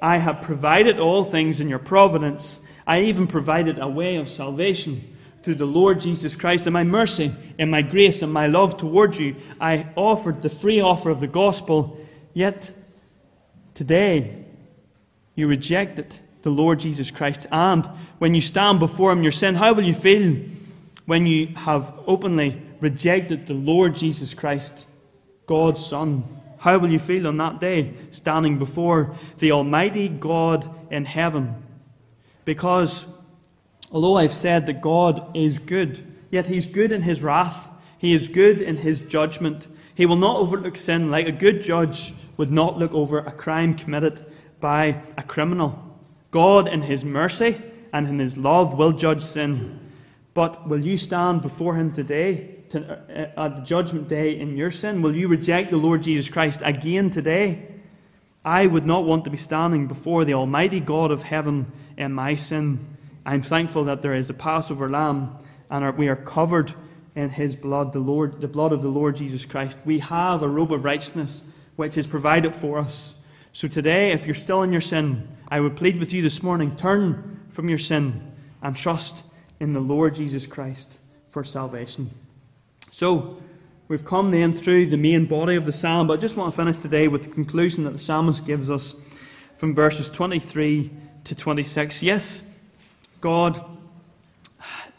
I 0.00 0.18
have 0.18 0.42
provided 0.42 0.98
all 0.98 1.24
things 1.24 1.60
in 1.60 1.68
your 1.68 1.78
providence. 1.78 2.60
I 2.86 3.02
even 3.02 3.26
provided 3.26 3.78
a 3.78 3.88
way 3.88 4.16
of 4.16 4.28
salvation 4.28 5.16
through 5.42 5.56
the 5.56 5.66
Lord 5.66 6.00
Jesus 6.00 6.36
Christ. 6.36 6.66
And 6.66 6.74
my 6.74 6.84
mercy 6.84 7.32
and 7.58 7.70
my 7.70 7.82
grace 7.82 8.22
and 8.22 8.32
my 8.32 8.46
love 8.46 8.76
towards 8.76 9.18
you, 9.18 9.36
I 9.60 9.86
offered 9.96 10.42
the 10.42 10.50
free 10.50 10.80
offer 10.80 11.10
of 11.10 11.20
the 11.20 11.26
gospel. 11.26 11.98
Yet 12.32 12.70
today, 13.74 14.44
you 15.34 15.46
rejected 15.46 16.14
the 16.48 16.62
Lord 16.62 16.80
Jesus 16.80 17.10
Christ. 17.10 17.46
And 17.52 17.84
when 18.18 18.34
you 18.34 18.40
stand 18.40 18.78
before 18.78 19.12
Him, 19.12 19.22
your 19.22 19.32
sin, 19.32 19.54
how 19.54 19.74
will 19.74 19.86
you 19.86 19.94
feel 19.94 20.34
when 21.04 21.26
you 21.26 21.48
have 21.48 21.92
openly 22.06 22.62
rejected 22.80 23.46
the 23.46 23.54
Lord 23.54 23.94
Jesus 23.94 24.32
Christ, 24.32 24.86
God's 25.46 25.84
Son? 25.84 26.24
How 26.58 26.78
will 26.78 26.88
you 26.88 26.98
feel 26.98 27.26
on 27.26 27.36
that 27.36 27.60
day, 27.60 27.92
standing 28.10 28.58
before 28.58 29.14
the 29.38 29.52
Almighty 29.52 30.08
God 30.08 30.68
in 30.90 31.04
heaven? 31.04 31.62
Because 32.46 33.04
although 33.92 34.16
I've 34.16 34.32
said 34.32 34.64
that 34.66 34.80
God 34.80 35.36
is 35.36 35.58
good, 35.58 36.02
yet 36.30 36.46
He's 36.46 36.66
good 36.66 36.92
in 36.92 37.02
His 37.02 37.22
wrath, 37.22 37.68
He 37.98 38.14
is 38.14 38.28
good 38.28 38.62
in 38.62 38.78
His 38.78 39.02
judgment. 39.02 39.68
He 39.94 40.06
will 40.06 40.16
not 40.16 40.38
overlook 40.38 40.78
sin 40.78 41.10
like 41.10 41.28
a 41.28 41.32
good 41.32 41.60
judge 41.60 42.14
would 42.38 42.50
not 42.50 42.78
look 42.78 42.94
over 42.94 43.18
a 43.18 43.32
crime 43.32 43.74
committed 43.74 44.24
by 44.60 45.02
a 45.18 45.22
criminal. 45.22 45.87
God, 46.30 46.68
in 46.68 46.82
His 46.82 47.04
mercy 47.04 47.60
and 47.92 48.06
in 48.06 48.18
His 48.18 48.36
love, 48.36 48.74
will 48.74 48.92
judge 48.92 49.22
sin. 49.22 49.80
But 50.34 50.68
will 50.68 50.80
you 50.80 50.96
stand 50.96 51.42
before 51.42 51.74
Him 51.74 51.92
today, 51.92 52.56
to, 52.70 52.92
uh, 52.92 53.44
at 53.46 53.56
the 53.56 53.62
judgment 53.62 54.08
day, 54.08 54.38
in 54.38 54.56
your 54.56 54.70
sin? 54.70 55.02
Will 55.02 55.16
you 55.16 55.28
reject 55.28 55.70
the 55.70 55.76
Lord 55.76 56.02
Jesus 56.02 56.28
Christ 56.28 56.62
again 56.64 57.10
today? 57.10 57.66
I 58.44 58.66
would 58.66 58.86
not 58.86 59.04
want 59.04 59.24
to 59.24 59.30
be 59.30 59.36
standing 59.36 59.86
before 59.88 60.24
the 60.24 60.34
Almighty 60.34 60.80
God 60.80 61.10
of 61.10 61.22
heaven 61.22 61.70
in 61.96 62.12
my 62.12 62.34
sin. 62.34 62.96
I'm 63.26 63.42
thankful 63.42 63.84
that 63.84 64.00
there 64.00 64.14
is 64.14 64.30
a 64.30 64.34
Passover 64.34 64.88
lamb 64.88 65.36
and 65.70 65.98
we 65.98 66.08
are 66.08 66.16
covered 66.16 66.72
in 67.14 67.30
his 67.30 67.56
blood, 67.56 67.92
the 67.92 67.98
Lord, 67.98 68.40
the 68.40 68.48
blood 68.48 68.72
of 68.72 68.80
the 68.80 68.88
Lord 68.88 69.16
Jesus 69.16 69.44
Christ. 69.44 69.78
We 69.84 69.98
have 69.98 70.42
a 70.42 70.48
robe 70.48 70.72
of 70.72 70.84
righteousness 70.84 71.50
which 71.76 71.98
is 71.98 72.06
provided 72.06 72.54
for 72.54 72.78
us. 72.78 73.14
So 73.52 73.66
today, 73.66 74.12
if 74.12 74.26
you're 74.26 74.34
still 74.34 74.62
in 74.62 74.72
your 74.72 74.80
sin, 74.80 75.26
I 75.48 75.60
would 75.60 75.76
plead 75.76 75.98
with 75.98 76.12
you 76.12 76.22
this 76.22 76.42
morning 76.42 76.76
turn 76.76 77.40
from 77.52 77.68
your 77.68 77.78
sin 77.78 78.30
and 78.62 78.76
trust 78.76 79.24
in 79.58 79.72
the 79.72 79.80
Lord 79.80 80.14
Jesus 80.14 80.46
Christ 80.46 81.00
for 81.30 81.42
salvation. 81.42 82.10
So, 82.90 83.40
we've 83.88 84.04
come 84.04 84.30
then 84.30 84.52
through 84.52 84.86
the 84.86 84.96
main 84.96 85.26
body 85.26 85.56
of 85.56 85.64
the 85.64 85.72
psalm, 85.72 86.06
but 86.06 86.18
I 86.18 86.20
just 86.20 86.36
want 86.36 86.52
to 86.52 86.56
finish 86.56 86.76
today 86.76 87.08
with 87.08 87.24
the 87.24 87.30
conclusion 87.30 87.84
that 87.84 87.90
the 87.90 87.98
psalmist 87.98 88.46
gives 88.46 88.70
us 88.70 88.94
from 89.56 89.74
verses 89.74 90.10
23 90.10 90.90
to 91.24 91.34
26. 91.34 92.02
Yes, 92.02 92.48
God, 93.20 93.64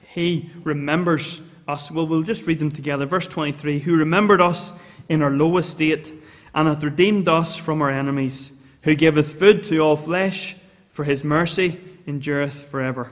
He 0.09 0.49
remembers 0.63 1.41
us. 1.67 1.91
Well, 1.91 2.07
we'll 2.07 2.23
just 2.23 2.45
read 2.47 2.59
them 2.59 2.71
together. 2.71 3.05
Verse 3.05 3.27
23 3.27 3.79
Who 3.79 3.95
remembered 3.95 4.41
us 4.41 4.73
in 5.07 5.21
our 5.21 5.31
low 5.31 5.57
estate 5.57 6.11
and 6.53 6.67
hath 6.67 6.83
redeemed 6.83 7.27
us 7.27 7.55
from 7.55 7.81
our 7.81 7.89
enemies, 7.89 8.51
who 8.83 8.95
giveth 8.95 9.39
food 9.39 9.63
to 9.65 9.79
all 9.79 9.95
flesh, 9.95 10.55
for 10.91 11.03
His 11.03 11.23
mercy 11.23 11.79
endureth 12.07 12.69
forever. 12.69 13.11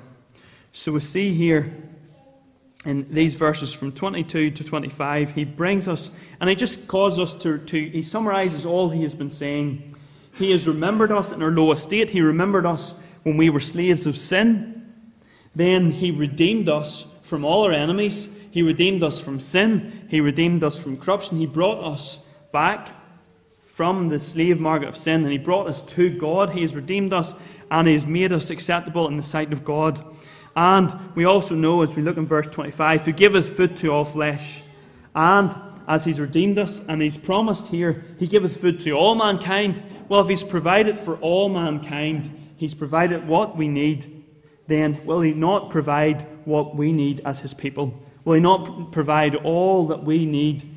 So 0.73 0.91
we 0.91 0.99
see 0.99 1.33
here 1.33 1.73
in 2.85 3.11
these 3.13 3.33
verses 3.33 3.73
from 3.73 3.91
22 3.91 4.51
to 4.51 4.63
25, 4.63 5.31
he 5.31 5.43
brings 5.43 5.87
us, 5.87 6.11
and 6.39 6.49
he 6.49 6.55
just 6.55 6.87
causes 6.87 7.19
us 7.19 7.41
to, 7.41 7.57
to, 7.57 7.89
he 7.89 8.01
summarizes 8.01 8.65
all 8.65 8.89
he 8.89 9.01
has 9.01 9.15
been 9.15 9.31
saying. 9.31 9.95
He 10.35 10.51
has 10.51 10.67
remembered 10.67 11.11
us 11.11 11.31
in 11.31 11.41
our 11.41 11.51
low 11.51 11.71
estate. 11.71 12.11
He 12.11 12.21
remembered 12.21 12.65
us 12.65 12.93
when 13.23 13.35
we 13.35 13.49
were 13.49 13.59
slaves 13.59 14.05
of 14.05 14.17
sin. 14.17 14.93
Then 15.55 15.91
he 15.91 16.11
redeemed 16.11 16.69
us 16.69 17.11
from 17.23 17.43
all 17.43 17.63
our 17.63 17.73
enemies. 17.73 18.33
He 18.51 18.61
redeemed 18.61 19.03
us 19.03 19.19
from 19.19 19.39
sin. 19.39 20.07
He 20.09 20.21
redeemed 20.21 20.63
us 20.63 20.77
from 20.77 20.97
corruption. 20.97 21.37
He 21.37 21.47
brought 21.47 21.83
us 21.83 22.25
back 22.53 22.87
from 23.77 24.09
the 24.09 24.19
slave 24.19 24.59
market 24.59 24.89
of 24.89 24.97
sin 24.97 25.21
and 25.21 25.31
he 25.31 25.37
brought 25.37 25.67
us 25.67 25.83
to 25.83 26.09
God. 26.09 26.49
He 26.49 26.61
has 26.61 26.75
redeemed 26.75 27.13
us 27.13 27.35
and 27.69 27.87
he 27.87 27.93
has 27.93 28.07
made 28.07 28.33
us 28.33 28.49
acceptable 28.49 29.07
in 29.07 29.17
the 29.17 29.23
sight 29.23 29.53
of 29.53 29.63
God. 29.63 30.03
And 30.55 30.93
we 31.13 31.25
also 31.25 31.53
know, 31.53 31.83
as 31.83 31.95
we 31.95 32.01
look 32.01 32.17
in 32.17 32.25
verse 32.25 32.47
25, 32.47 33.03
who 33.03 33.11
giveth 33.11 33.55
food 33.55 33.77
to 33.77 33.89
all 33.89 34.03
flesh. 34.03 34.63
And 35.13 35.55
as 35.87 36.05
he's 36.05 36.19
redeemed 36.19 36.57
us 36.57 36.83
and 36.87 37.01
he's 37.01 37.17
promised 37.17 37.67
here, 37.67 38.03
he 38.17 38.25
giveth 38.25 38.59
food 38.59 38.79
to 38.81 38.91
all 38.93 39.13
mankind. 39.13 39.83
Well, 40.09 40.21
if 40.21 40.27
he's 40.27 40.43
provided 40.43 40.99
for 40.99 41.15
all 41.17 41.47
mankind, 41.47 42.31
He's 42.57 42.73
provided 42.73 43.27
what 43.27 43.55
we 43.55 43.67
need, 43.67 44.23
then 44.65 45.05
will 45.05 45.21
He 45.21 45.33
not 45.33 45.69
provide 45.69 46.23
what 46.43 46.75
we 46.75 46.91
need 46.91 47.21
as 47.23 47.39
His 47.39 47.53
people? 47.53 47.93
Will 48.25 48.33
He 48.33 48.41
not 48.41 48.91
provide 48.91 49.35
all 49.35 49.85
that 49.87 50.03
we 50.03 50.25
need 50.25 50.67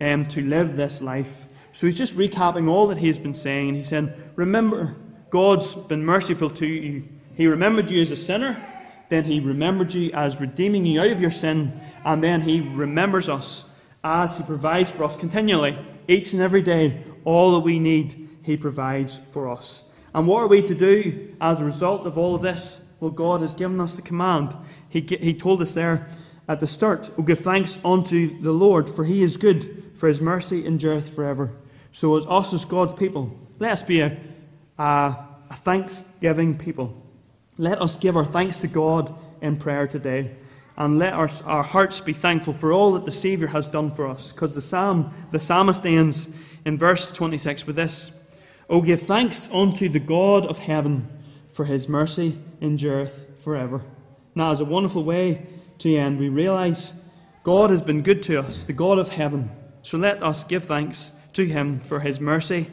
um, 0.00 0.26
to 0.26 0.42
live 0.42 0.76
this 0.76 1.00
life? 1.00 1.39
So 1.72 1.86
He's 1.86 1.98
just 1.98 2.16
recapping 2.16 2.68
all 2.68 2.86
that 2.88 2.98
He 2.98 3.06
has 3.06 3.18
been 3.18 3.34
saying. 3.34 3.68
And 3.68 3.76
he 3.76 3.84
said, 3.84 4.30
Remember, 4.36 4.96
God's 5.30 5.74
been 5.74 6.04
merciful 6.04 6.50
to 6.50 6.66
you. 6.66 7.08
He 7.34 7.46
remembered 7.46 7.90
you 7.90 8.02
as 8.02 8.10
a 8.10 8.16
sinner, 8.16 8.60
then 9.08 9.24
He 9.24 9.40
remembered 9.40 9.94
you 9.94 10.10
as 10.12 10.40
redeeming 10.40 10.84
you 10.84 11.00
out 11.00 11.10
of 11.10 11.20
your 11.20 11.30
sin, 11.30 11.72
and 12.04 12.22
then 12.22 12.42
He 12.42 12.60
remembers 12.60 13.28
us 13.28 13.70
as 14.02 14.36
He 14.36 14.44
provides 14.44 14.90
for 14.90 15.04
us 15.04 15.16
continually, 15.16 15.78
each 16.08 16.32
and 16.32 16.42
every 16.42 16.62
day, 16.62 17.02
all 17.24 17.52
that 17.52 17.60
we 17.60 17.78
need, 17.78 18.28
He 18.42 18.56
provides 18.56 19.18
for 19.30 19.48
us. 19.48 19.88
And 20.14 20.26
what 20.26 20.42
are 20.42 20.48
we 20.48 20.62
to 20.62 20.74
do 20.74 21.34
as 21.40 21.60
a 21.60 21.64
result 21.64 22.06
of 22.06 22.18
all 22.18 22.34
of 22.34 22.42
this? 22.42 22.84
Well, 22.98 23.10
God 23.10 23.40
has 23.40 23.54
given 23.54 23.80
us 23.80 23.94
the 23.94 24.02
command. 24.02 24.56
He, 24.88 25.00
he 25.00 25.34
told 25.34 25.62
us 25.62 25.74
there 25.74 26.08
at 26.48 26.60
the 26.60 26.66
start, 26.66 27.10
"We 27.16 27.24
give 27.24 27.38
thanks 27.38 27.78
unto 27.84 28.40
the 28.42 28.52
Lord, 28.52 28.88
for 28.88 29.04
he 29.04 29.22
is 29.22 29.36
good, 29.36 29.84
for 29.94 30.08
his 30.08 30.20
mercy 30.20 30.66
endureth 30.66 31.14
forever. 31.14 31.52
So, 31.92 32.16
as 32.16 32.26
us 32.26 32.52
as 32.52 32.64
God's 32.64 32.94
people, 32.94 33.36
let 33.58 33.72
us 33.72 33.82
be 33.82 34.00
a, 34.00 34.16
a, 34.78 35.16
a 35.50 35.54
thanksgiving 35.54 36.56
people. 36.56 37.02
Let 37.58 37.82
us 37.82 37.96
give 37.96 38.16
our 38.16 38.24
thanks 38.24 38.56
to 38.58 38.68
God 38.68 39.14
in 39.40 39.56
prayer 39.56 39.86
today. 39.86 40.36
And 40.76 40.98
let 40.98 41.12
our, 41.12 41.28
our 41.44 41.62
hearts 41.62 42.00
be 42.00 42.14
thankful 42.14 42.54
for 42.54 42.72
all 42.72 42.92
that 42.92 43.04
the 43.04 43.12
Saviour 43.12 43.48
has 43.48 43.66
done 43.66 43.90
for 43.90 44.06
us. 44.06 44.32
Because 44.32 44.54
the 44.54 44.62
psalm, 44.62 45.12
the 45.30 45.40
psalmist 45.40 45.84
ends 45.84 46.32
in 46.64 46.78
verse 46.78 47.12
26 47.12 47.66
with 47.66 47.76
this 47.76 48.12
O 48.70 48.80
give 48.80 49.02
thanks 49.02 49.50
unto 49.52 49.88
the 49.88 49.98
God 49.98 50.46
of 50.46 50.60
heaven, 50.60 51.08
for 51.52 51.64
his 51.64 51.88
mercy 51.88 52.38
endureth 52.60 53.26
forever. 53.42 53.82
Now, 54.34 54.52
as 54.52 54.60
a 54.60 54.64
wonderful 54.64 55.02
way 55.02 55.46
to 55.78 55.96
end, 55.96 56.18
we 56.18 56.28
realize 56.28 56.92
God 57.42 57.70
has 57.70 57.82
been 57.82 58.02
good 58.02 58.22
to 58.24 58.38
us, 58.40 58.64
the 58.64 58.72
God 58.72 58.98
of 58.98 59.10
heaven. 59.10 59.50
So 59.82 59.98
let 59.98 60.22
us 60.22 60.44
give 60.44 60.64
thanks 60.64 61.12
to 61.34 61.46
him 61.46 61.80
for 61.80 62.00
his 62.00 62.20
mercy 62.20 62.68